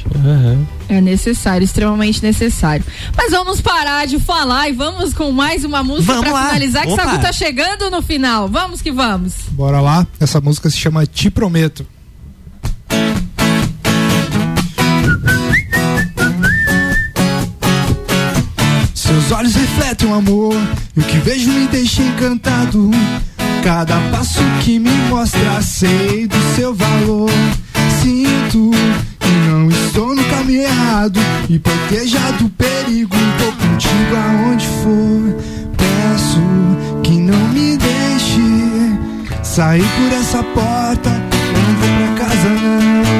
É 0.87 1.01
necessário, 1.01 1.65
extremamente 1.65 2.23
necessário. 2.23 2.85
Mas 3.15 3.31
vamos 3.31 3.59
parar 3.59 4.07
de 4.07 4.19
falar 4.19 4.69
e 4.69 4.73
vamos 4.73 5.13
com 5.13 5.31
mais 5.31 5.65
uma 5.65 5.83
música 5.83 6.13
lá. 6.31 6.45
finalizar, 6.47 6.85
que 6.85 6.93
Opa. 6.93 7.03
Sagu 7.03 7.21
tá 7.21 7.33
chegando 7.33 7.89
no 7.89 8.01
final. 8.01 8.47
Vamos 8.47 8.81
que 8.81 8.91
vamos. 8.91 9.33
Bora 9.51 9.81
lá, 9.81 10.07
essa 10.19 10.39
música 10.39 10.69
se 10.69 10.77
chama 10.77 11.05
Te 11.05 11.29
Prometo. 11.29 11.85
Seus 19.31 19.39
olhos 19.39 19.55
refletem 19.55 20.09
o 20.09 20.13
amor, 20.13 20.53
e 20.93 20.99
o 20.99 21.03
que 21.03 21.17
vejo 21.19 21.49
me 21.51 21.65
deixa 21.67 22.01
encantado. 22.01 22.91
Cada 23.63 23.97
passo 24.11 24.41
que 24.61 24.77
me 24.77 24.89
mostra, 25.09 25.61
sei 25.61 26.27
do 26.27 26.35
seu 26.53 26.75
valor. 26.75 27.29
Sinto 28.01 28.71
que 29.21 29.31
não 29.47 29.69
estou 29.69 30.13
no 30.13 30.23
caminho 30.25 30.63
errado, 30.63 31.17
e 31.49 31.57
protejado 31.57 32.43
do 32.43 32.49
perigo, 32.49 33.15
vou 33.39 33.53
contigo 33.53 34.15
aonde 34.17 34.67
for. 34.67 35.37
Peço 35.77 37.01
que 37.01 37.13
não 37.13 37.47
me 37.53 37.77
deixe 37.77 38.41
sair 39.43 39.81
por 39.81 40.11
essa 40.11 40.43
porta, 40.43 41.09
não 41.09 41.75
vou 41.79 42.17
pra 42.17 42.25
casa 42.25 42.49
não. 42.49 43.10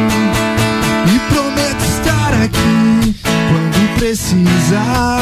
Precisar. 4.02 5.22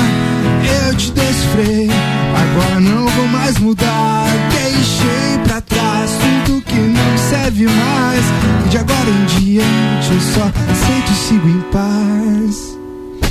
Eu 0.87 0.95
te 0.95 1.11
desfrei, 1.11 1.89
agora 2.33 2.79
não 2.79 3.05
vou 3.07 3.27
mais 3.27 3.59
mudar. 3.59 4.25
Deixei 4.53 5.37
pra 5.43 5.59
trás 5.59 6.11
tudo 6.45 6.61
que 6.61 6.75
não 6.75 7.17
serve 7.17 7.65
mais. 7.65 8.23
E 8.65 8.69
de 8.69 8.77
agora 8.77 9.09
em 9.09 9.25
diante 9.25 10.13
eu 10.13 10.21
só 10.21 10.43
aceito 10.71 11.11
e 11.11 11.15
sigo 11.15 11.49
em 11.49 11.59
paz. 11.73 12.77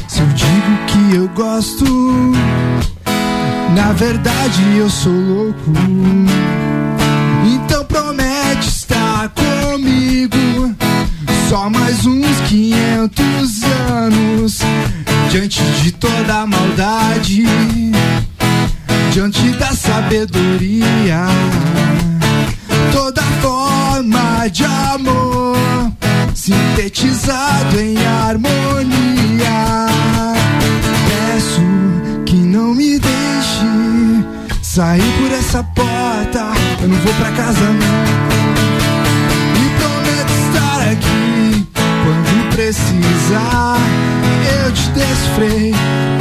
Se 0.06 0.20
eu 0.20 0.26
digo 0.34 0.86
que 0.86 1.16
eu 1.16 1.28
gosto, 1.28 1.86
na 3.74 3.92
verdade 3.94 4.62
eu 4.76 4.90
sou 4.90 5.12
louco. 5.12 5.72
Então 7.46 7.86
promete 7.86 8.68
estar 8.68 9.30
comigo. 9.30 10.74
Só 11.48 11.70
mais 11.70 12.04
uns 12.04 12.38
500 12.48 13.62
anos. 13.90 14.58
Diante 15.30 15.62
de 15.82 15.92
toda 15.92 16.46
maldade. 16.46 17.44
Diante 19.12 19.50
da 19.52 19.72
sabedoria. 19.72 21.26
Toda 22.92 23.22
forma 23.42 24.48
de 24.48 24.64
amor. 24.64 25.56
Sintetizado 26.34 27.78
em 27.78 27.96
harmonia. 28.06 29.86
Peço 31.08 31.60
que 32.24 32.36
não 32.36 32.74
me 32.74 32.98
deixe 32.98 33.66
sair 34.62 35.12
por 35.18 35.32
essa 35.32 35.62
porta. 35.62 36.52
Eu 36.80 36.88
não 36.88 36.96
vou 36.98 37.12
pra 37.14 37.30
casa 37.32 37.60
não. 37.60 38.28
E 39.54 39.68
prometo 39.78 40.32
estar 40.32 40.80
aqui 40.90 41.07
precisar. 42.68 43.78
Eu 44.62 44.72
te 44.72 44.90
desfrei, 44.90 45.74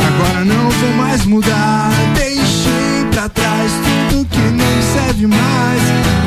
agora 0.08 0.46
não 0.46 0.70
vou 0.70 0.94
mais 0.94 1.26
mudar. 1.26 1.92
Deixei 2.16 3.06
pra 3.12 3.28
trás 3.28 3.72
tudo 4.10 4.26
que 4.30 4.40
não 4.40 4.82
serve 4.94 5.28
mais. 5.28 5.82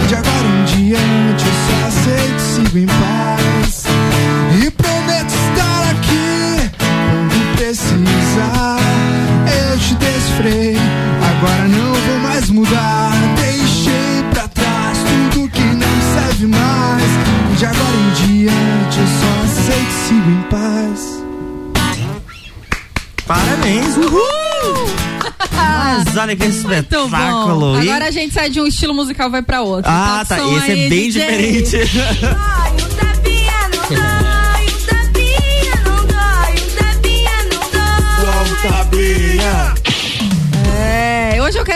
De 0.09 0.15
agora 0.15 0.47
em 0.47 0.65
diante 0.65 1.45
eu 1.47 1.53
só 1.67 1.87
aceito 1.87 2.37
e 2.37 2.41
sigo 2.41 2.79
em 2.79 2.87
paz. 2.87 3.85
E 4.63 4.71
prometo 4.71 5.33
estar 5.33 5.91
aqui 5.91 6.71
quando 6.79 7.57
precisar. 7.57 8.79
Eu 9.73 9.79
te 9.79 9.95
desfrei, 9.95 10.77
agora 11.31 11.67
não 11.67 11.95
vou 11.95 12.19
mais 12.19 12.51
mudar. 12.51 13.13
Deixei 13.37 14.23
pra 14.35 14.49
trás 14.49 14.99
tudo 15.33 15.49
que 15.49 15.63
não 15.63 16.01
serve 16.15 16.47
mais. 16.47 17.11
De 17.59 17.65
agora 17.65 17.97
em 17.97 18.10
eu 19.01 19.07
só 19.07 19.31
aceito 19.45 19.89
e 19.89 19.93
sigo 20.09 20.31
em 20.31 20.43
paz. 20.51 21.01
Parabéns, 23.27 23.97
uhul! 23.97 24.91
Mas 25.53 26.17
olha 26.17 26.35
que 26.37 26.45
bom. 26.45 26.51
espetáculo. 26.51 27.83
E- 27.83 27.89
Agora 27.89 28.09
a 28.09 28.11
gente 28.11 28.35
sai 28.35 28.51
de 28.51 28.61
um 28.61 28.67
estilo 28.67 28.93
musical 28.95 29.29
e 29.29 29.31
vai 29.31 29.43
pra 29.43 29.63
outro. 29.63 29.91
Ah, 29.91 30.23
Então, 30.25 30.37
tá. 30.39 30.45
Esse 30.59 30.73
é 30.73 30.89
bem 30.89 31.11
DJ. 31.11 31.63
diferente. 31.63 31.91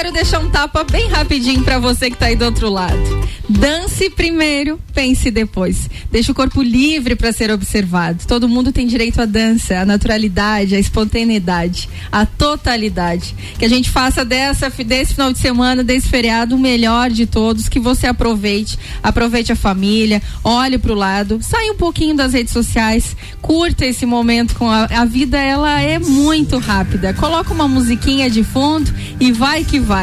quero 0.05 0.13
deixar 0.13 0.39
um 0.41 0.51
tapa 0.51 0.85
bem 0.85 1.09
rapidinho 1.09 1.63
pra 1.63 1.79
você 1.79 2.11
que 2.11 2.17
tá 2.19 2.27
aí 2.27 2.37
do 2.37 2.45
outro 2.45 2.69
lado. 2.69 3.25
Dance 3.49 4.11
primeiro, 4.11 4.79
pense 4.93 5.31
depois. 5.31 5.89
Deixa 6.11 6.33
o 6.33 6.35
corpo 6.35 6.63
livre 6.63 7.15
pra 7.15 7.33
ser 7.33 7.51
observado. 7.51 8.27
Todo 8.27 8.49
mundo 8.49 8.73
tem 8.73 8.87
direito 8.87 9.21
à 9.21 9.25
dança, 9.25 9.79
à 9.79 9.85
naturalidade, 9.85 10.75
à 10.75 10.79
espontaneidade, 10.79 11.89
à 12.13 12.27
totalidade. 12.27 13.35
Que 13.59 13.65
a 13.65 13.69
gente 13.69 13.89
faça 13.89 14.25
dessa, 14.25 14.69
desse 14.69 15.15
final 15.15 15.33
de 15.33 15.39
semana, 15.39 15.83
desse 15.83 16.09
feriado, 16.09 16.55
o 16.55 16.59
melhor 16.59 17.11
de 17.11 17.27
todos, 17.27 17.69
que 17.69 17.81
você 17.81 18.07
aproveite, 18.07 18.79
aproveite 19.03 19.53
a 19.53 19.57
família, 19.57 20.23
olhe 20.43 20.77
pro 20.77 20.95
lado, 20.95 21.39
saia 21.43 21.73
um 21.73 21.77
pouquinho 21.77 22.15
das 22.15 22.33
redes 22.33 22.53
sociais, 22.53 23.17
curta 23.41 23.87
esse 23.87 24.05
momento 24.05 24.55
com 24.55 24.71
a, 24.71 24.85
a 24.85 25.05
vida, 25.07 25.39
ela 25.39 25.81
é 25.81 25.99
muito 25.99 26.59
rápida. 26.59 27.15
Coloca 27.15 27.53
uma 27.53 27.69
musiquinha 27.69 28.29
de 28.29 28.45
fundo 28.45 28.93
e 29.19 29.33
vai 29.33 29.65
que 29.65 29.79
vai. 29.79 29.94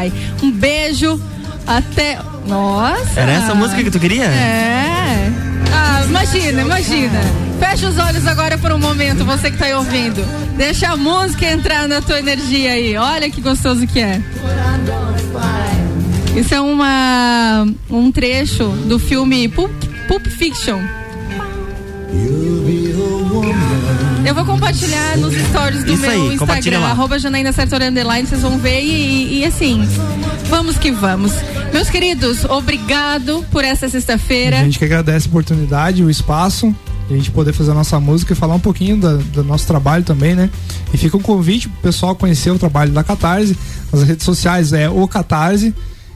Um 0.42 0.50
beijo, 0.50 1.20
até. 1.66 2.18
Nossa! 2.46 3.20
Era 3.20 3.32
essa 3.32 3.54
música 3.54 3.82
que 3.82 3.90
tu 3.90 4.00
queria? 4.00 4.24
É. 4.24 5.30
Ah, 5.72 6.02
imagina, 6.06 6.62
imagina. 6.62 7.20
Fecha 7.58 7.88
os 7.88 7.98
olhos 7.98 8.26
agora 8.26 8.58
por 8.58 8.72
um 8.72 8.78
momento, 8.78 9.24
você 9.24 9.50
que 9.50 9.56
tá 9.56 9.66
aí 9.66 9.74
ouvindo. 9.74 10.24
Deixa 10.56 10.88
a 10.88 10.96
música 10.96 11.46
entrar 11.46 11.86
na 11.88 12.00
tua 12.02 12.18
energia 12.18 12.72
aí. 12.72 12.96
Olha 12.96 13.30
que 13.30 13.40
gostoso 13.40 13.86
que 13.86 14.00
é. 14.00 14.20
Isso 16.34 16.54
é 16.54 16.60
uma 16.60 17.66
um 17.90 18.10
trecho 18.10 18.68
do 18.86 18.98
filme 18.98 19.48
Pulp, 19.48 19.70
Pulp 20.08 20.26
Fiction. 20.26 20.80
You'll 22.12 22.64
be 22.66 22.91
Eu 24.24 24.34
vou 24.34 24.44
compartilhar 24.44 25.16
nos 25.18 25.34
stories 25.34 25.84
do 25.84 25.92
Isso 25.92 26.02
meu 26.02 26.10
aí, 26.10 26.34
Instagram, 26.34 26.80
arroba 26.80 27.18
Janaína 27.18 27.52
Sartori 27.52 27.84
Underline, 27.86 28.26
vocês 28.26 28.40
vão 28.40 28.56
ver 28.58 28.80
e, 28.82 29.40
e, 29.40 29.44
assim, 29.44 29.86
vamos 30.48 30.78
que 30.78 30.90
vamos. 30.92 31.32
Meus 31.72 31.90
queridos, 31.90 32.44
obrigado 32.44 33.44
por 33.50 33.64
essa 33.64 33.88
sexta-feira. 33.88 34.60
A 34.60 34.64
gente 34.64 34.78
que 34.78 34.84
agradece 34.84 35.26
a 35.26 35.30
oportunidade, 35.30 36.02
o 36.04 36.08
espaço, 36.10 36.74
e 37.10 37.14
a 37.14 37.16
gente 37.16 37.30
poder 37.30 37.52
fazer 37.52 37.72
a 37.72 37.74
nossa 37.74 37.98
música 37.98 38.32
e 38.32 38.36
falar 38.36 38.54
um 38.54 38.60
pouquinho 38.60 38.96
da- 38.96 39.14
do 39.16 39.42
nosso 39.42 39.66
trabalho 39.66 40.04
também, 40.04 40.34
né? 40.34 40.48
E 40.94 40.96
fica 40.96 41.16
um 41.16 41.20
convite 41.22 41.68
pro 41.68 41.80
pessoal 41.82 42.14
conhecer 42.14 42.50
o 42.50 42.58
trabalho 42.58 42.92
da 42.92 43.02
Catarse. 43.02 43.56
Nas 43.92 44.02
redes 44.04 44.24
sociais 44.24 44.72
é 44.72 44.88
o 44.88 45.06
Catarse. 45.08 45.74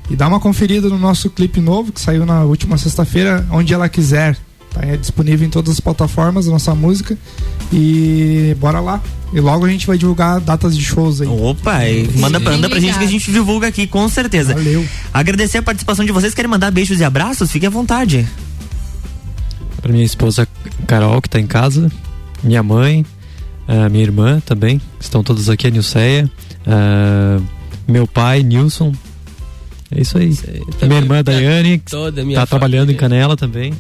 E 0.09 0.15
dá 0.15 0.29
uma 0.29 0.39
conferida 0.39 0.89
no 0.89 0.99
nosso 0.99 1.29
clipe 1.29 1.61
novo 1.61 1.91
que 1.93 2.01
saiu 2.01 2.25
na 2.25 2.45
última 2.45 2.79
sexta-feira, 2.79 3.45
onde 3.51 3.75
ela 3.75 3.89
quiser. 3.89 4.37
Tá 4.77 4.87
é 4.87 4.97
disponível 4.97 5.47
em 5.47 5.51
todas 5.51 5.73
as 5.73 5.81
plataformas 5.81 6.47
a 6.47 6.51
nossa 6.51 6.75
música. 6.75 7.17
E 7.73 8.55
bora 8.61 8.79
lá. 8.79 9.01
E 9.33 9.41
logo 9.41 9.65
a 9.65 9.69
gente 9.69 9.87
vai 9.87 9.97
divulgar 9.97 10.39
datas 10.41 10.77
de 10.77 10.85
shows 10.85 11.21
aí. 11.21 11.27
Opa, 11.27 11.85
e 11.89 12.09
manda, 12.19 12.39
manda 12.39 12.69
pra 12.69 12.79
gente 12.79 12.99
que 12.99 13.05
a 13.05 13.09
gente 13.09 13.33
divulga 13.33 13.67
aqui, 13.67 13.87
com 13.87 14.09
certeza. 14.09 14.55
Valeu. 14.55 14.87
Agradecer 15.13 15.59
a 15.59 15.63
participação 15.63 16.05
de 16.05 16.13
vocês. 16.13 16.35
Querem 16.35 16.51
mandar 16.51 16.71
beijos 16.71 17.01
e 17.01 17.05
abraços? 17.05 17.51
Fiquem 17.51 17.67
à 17.67 17.71
vontade. 17.71 18.27
Pra 19.81 19.93
minha 19.93 20.05
esposa 20.05 20.47
Carol, 20.87 21.21
que 21.23 21.31
tá 21.31 21.41
em 21.41 21.47
casa, 21.47 21.91
minha 22.43 22.63
mãe, 22.63 23.05
ah, 23.67 23.89
minha 23.89 24.05
irmã 24.05 24.41
também, 24.41 24.81
estão 25.01 25.23
todos 25.23 25.49
aqui, 25.49 25.67
a 25.67 25.71
Nilceia, 25.71 26.31
ah, 26.67 27.41
meu 27.89 28.07
pai, 28.07 28.43
Nilson. 28.43 28.93
É 29.97 30.03
isso 30.03 30.19
aí. 30.19 30.37
minha 30.83 31.01
irmã 31.01 31.25
Daiane, 31.25 31.79
que 31.79 31.91
toda 31.91 32.23
minha 32.23 32.39
tá 32.39 32.47
trabalhando 32.47 32.93
em 32.93 32.95
Canela 32.95 33.35
também. 33.35 33.73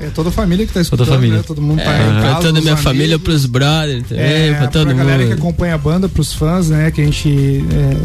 É 0.00 0.06
toda 0.08 0.30
a 0.30 0.32
família 0.32 0.66
que 0.66 0.72
tá 0.72 0.80
escutando, 0.80 1.06
Toda 1.06 1.16
a 1.16 1.20
família. 1.20 1.36
né? 1.38 1.44
Todo 1.46 1.62
mundo 1.62 1.78
tá 1.80 1.92
É, 1.92 2.02
em 2.02 2.12
pra 2.14 2.22
casa. 2.22 2.34
toda 2.34 2.48
a 2.48 2.52
minha 2.60 2.72
amigos. 2.72 2.82
família, 2.82 3.18
pros 3.18 3.46
brothers 3.46 4.02
também, 4.08 4.24
É, 4.24 4.54
pra 4.54 4.66
todo 4.66 4.86
pra 4.86 4.94
mundo. 4.94 4.98
galera 5.06 5.24
que 5.26 5.32
acompanha 5.34 5.74
a 5.74 5.78
banda, 5.78 6.08
pros 6.08 6.32
fãs, 6.32 6.68
né? 6.68 6.90
Que 6.90 7.00
a 7.00 7.04
gente 7.04 7.64
é, 7.72 7.96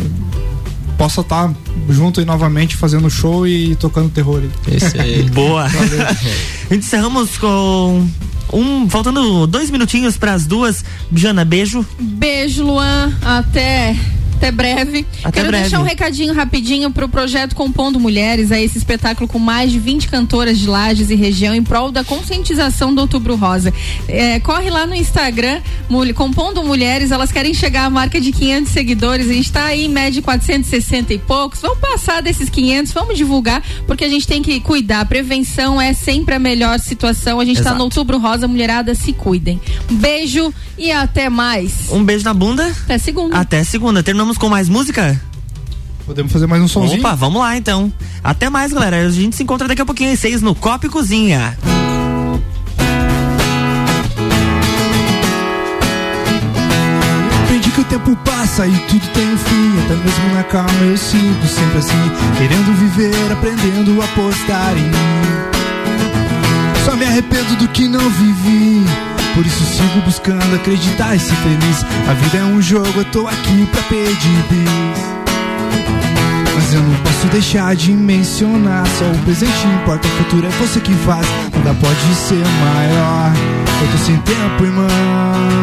possa 0.99 1.21
estar 1.21 1.51
junto 1.89 2.19
aí 2.19 2.25
novamente 2.27 2.75
fazendo 2.75 3.09
show 3.09 3.47
e 3.47 3.75
tocando 3.77 4.09
terror. 4.09 4.43
aí. 4.67 4.77
Isso 4.77 5.01
aí. 5.01 5.23
Boa. 5.33 5.65
Encerramos 6.69 7.37
com 7.39 8.07
um. 8.53 8.87
Faltando 8.89 9.47
dois 9.47 9.71
minutinhos 9.71 10.15
pras 10.15 10.45
duas. 10.45 10.85
Jana, 11.11 11.43
beijo. 11.43 11.83
Beijo, 11.99 12.63
Luan. 12.63 13.11
Até. 13.23 13.95
Até 14.37 14.51
breve. 14.51 15.05
Até 15.23 15.31
Quero 15.31 15.47
breve. 15.47 15.63
deixar 15.63 15.79
um 15.79 15.83
recadinho 15.83 16.33
rapidinho 16.33 16.91
pro 16.91 17.09
projeto 17.09 17.55
Compondo 17.55 17.99
Mulheres, 17.99 18.51
aí 18.51 18.63
esse 18.63 18.77
espetáculo 18.77 19.27
com 19.27 19.39
mais 19.39 19.71
de 19.71 19.79
20 19.79 20.07
cantoras 20.07 20.59
de 20.59 20.67
Lages 20.67 21.09
e 21.09 21.15
região 21.15 21.55
em 21.55 21.63
prol 21.63 21.91
da 21.91 22.03
conscientização 22.03 22.93
do 22.93 23.01
Outubro 23.01 23.35
Rosa. 23.35 23.73
É, 24.07 24.39
corre 24.39 24.69
lá 24.69 24.85
no 24.85 24.93
Instagram, 24.93 25.59
Compondo 26.15 26.63
Mulheres, 26.63 27.11
elas 27.11 27.31
querem 27.31 27.53
chegar 27.53 27.85
à 27.85 27.89
marca 27.89 28.21
de 28.21 28.31
500 28.31 28.71
seguidores, 28.71 29.29
a 29.29 29.33
gente 29.33 29.51
tá 29.51 29.65
aí 29.65 29.85
em 29.85 29.89
média 29.89 30.11
de 30.11 30.21
460 30.21 31.13
e 31.13 31.17
poucos. 31.17 31.59
Vamos 31.61 31.79
passar 31.79 32.21
desses 32.21 32.49
500, 32.49 32.93
vamos 32.93 33.17
divulgar, 33.17 33.63
porque 33.87 34.03
a 34.03 34.09
gente 34.09 34.27
tem 34.27 34.41
que 34.41 34.59
cuidar. 34.59 35.05
Prevenção 35.05 35.81
é 35.81 35.93
sempre 35.93 36.35
a 36.35 36.39
melhor 36.39 36.79
situação. 36.79 37.39
A 37.39 37.45
gente 37.45 37.57
tá 37.57 37.61
Exato. 37.61 37.77
no 37.77 37.85
Outubro 37.85 38.19
Rosa, 38.19 38.47
mulherada, 38.47 38.93
se 38.93 39.13
cuidem. 39.13 39.59
Um 39.89 39.95
beijo 39.95 40.53
e 40.77 40.91
até 40.91 41.29
mais. 41.29 41.89
Um 41.89 42.03
beijo 42.03 42.25
na 42.25 42.33
bunda. 42.33 42.67
Até 42.83 42.97
segunda. 42.97 43.37
Até 43.37 43.63
segunda. 43.63 44.03
Terminamos 44.03 44.26
com 44.35 44.49
mais 44.49 44.67
música? 44.67 45.21
Podemos 46.07 46.31
fazer 46.31 46.47
mais 46.47 46.63
um 46.63 46.67
somzinho? 46.67 47.01
Opa, 47.01 47.13
vamos 47.13 47.39
lá 47.39 47.55
então. 47.55 47.93
Até 48.23 48.49
mais, 48.49 48.73
galera. 48.73 49.05
A 49.05 49.09
gente 49.11 49.35
se 49.35 49.43
encontra 49.43 49.67
daqui 49.67 49.81
a 49.81 49.85
pouquinho 49.85 50.11
às 50.11 50.19
seis 50.19 50.41
no 50.41 50.55
Copa 50.55 50.87
e 50.87 50.89
Cozinha. 50.89 51.55
Aprendi 57.43 57.69
que 57.71 57.81
o 57.81 57.83
tempo 57.83 58.15
passa 58.25 58.65
e 58.65 58.77
tudo 58.87 59.07
tem 59.13 59.33
um 59.33 59.37
fim. 59.37 59.79
Até 59.85 59.95
mesmo 59.95 60.33
na 60.33 60.43
calma 60.43 60.69
eu 60.81 60.97
sigo 60.97 61.47
sempre 61.47 61.77
assim. 61.77 62.11
Querendo 62.37 62.73
viver, 62.77 63.31
aprendendo 63.31 64.01
a 64.01 64.05
apostar 64.05 64.77
em 64.77 64.83
mim. 64.83 65.47
Só 66.85 66.95
me 66.95 67.05
arrependo 67.05 67.55
do 67.57 67.67
que 67.67 67.87
não 67.87 68.09
vivi. 68.09 69.06
Por 69.37 69.45
isso 69.45 69.63
sigo 69.65 70.01
buscando 70.01 70.55
acreditar 70.55 71.15
e 71.15 71.19
ser 71.19 71.35
feliz. 71.35 71.85
A 72.09 72.13
vida 72.15 72.39
é 72.39 72.43
um 72.43 72.59
jogo, 72.59 72.91
eu 72.95 73.05
tô 73.05 73.27
aqui 73.27 73.67
pra 73.71 73.83
pedir 73.83 74.43
bis. 74.49 74.99
Mas 76.55 76.73
eu 76.73 76.81
não 76.81 76.95
posso 77.03 77.27
deixar 77.27 77.75
de 77.75 77.91
mencionar. 77.91 78.83
Só 78.97 79.05
o 79.05 79.17
presente 79.25 79.67
importa, 79.79 80.07
o 80.07 80.11
futuro 80.11 80.47
é 80.47 80.49
você 80.49 80.79
que 80.79 80.91
faz. 81.05 81.27
Nada 81.53 81.77
pode 81.79 82.15
ser 82.15 82.43
maior. 82.65 83.31
Eu 83.79 83.91
tô 83.91 83.97
sem 84.05 84.17
tempo, 84.17 84.65
irmão. 84.65 85.56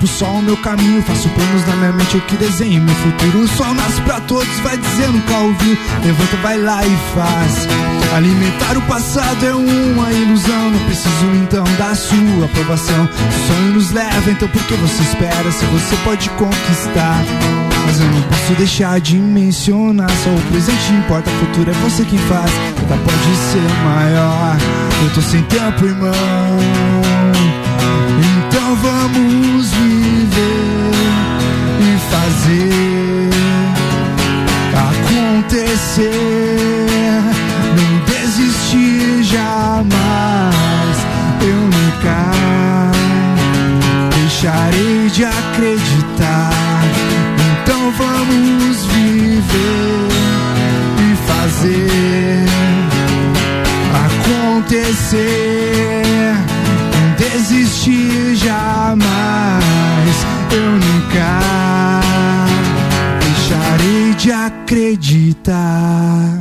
Trampo 0.00 0.06
só 0.06 0.26
o 0.26 0.42
meu 0.42 0.56
caminho. 0.56 1.02
Faço 1.02 1.28
planos 1.28 1.66
na 1.66 1.76
minha 1.76 1.92
mente, 1.92 2.14
eu 2.14 2.20
que 2.22 2.36
desenho 2.36 2.82
meu 2.82 2.94
futuro. 2.94 3.40
O 3.40 3.48
sol 3.48 3.74
nasce 3.74 4.00
pra 4.02 4.20
todos, 4.20 4.48
vai 4.60 4.76
nunca 4.76 5.36
ouviu. 5.38 5.78
Levanta, 6.04 6.36
vai 6.42 6.58
lá 6.58 6.84
e 6.84 6.96
faz. 7.14 7.68
Alimentar 8.14 8.76
o 8.76 8.82
passado 8.82 9.46
é 9.46 9.54
uma 9.54 10.12
ilusão. 10.12 10.70
Não 10.70 10.78
preciso 10.80 11.26
então 11.42 11.64
da 11.78 11.94
sua 11.94 12.44
aprovação. 12.46 13.04
O 13.04 13.46
sonho 13.46 13.74
nos 13.74 13.90
leva, 13.92 14.30
então 14.30 14.48
por 14.48 14.62
que 14.64 14.74
você 14.74 15.02
espera? 15.02 15.50
Se 15.52 15.64
você 15.66 15.96
pode 16.04 16.28
conquistar. 16.30 17.22
Mas 17.86 18.00
eu 18.00 18.06
não 18.06 18.22
posso 18.22 18.52
deixar 18.54 19.00
de 19.00 19.16
mencionar. 19.16 20.10
Só 20.10 20.30
o 20.30 20.40
presente 20.50 20.92
importa, 20.92 21.30
o 21.30 21.46
futuro 21.46 21.70
é 21.70 21.74
você 21.74 22.04
quem 22.04 22.18
faz. 22.18 22.50
Nada 22.82 23.02
pode 23.04 23.36
ser 23.52 23.84
maior. 23.84 24.56
Eu 25.02 25.14
tô 25.14 25.20
sem 25.22 25.42
tempo, 25.44 25.84
irmão. 25.84 26.49
Não 37.76 38.04
desistir 38.04 39.24
jamais. 39.24 40.96
Eu 41.40 41.56
nunca 41.56 42.18
deixarei 44.14 45.10
de 45.10 45.24
acreditar. 45.24 46.84
Então 47.62 47.90
vamos 47.92 48.84
viver 48.86 50.08
e 51.00 51.16
fazer 51.26 52.44
acontecer. 54.54 55.24
Não 56.92 57.06
desistir 57.16 58.36
jamais. 58.36 59.00
Eu 60.52 60.72
nunca 60.72 61.99
acreditar. 64.70 66.39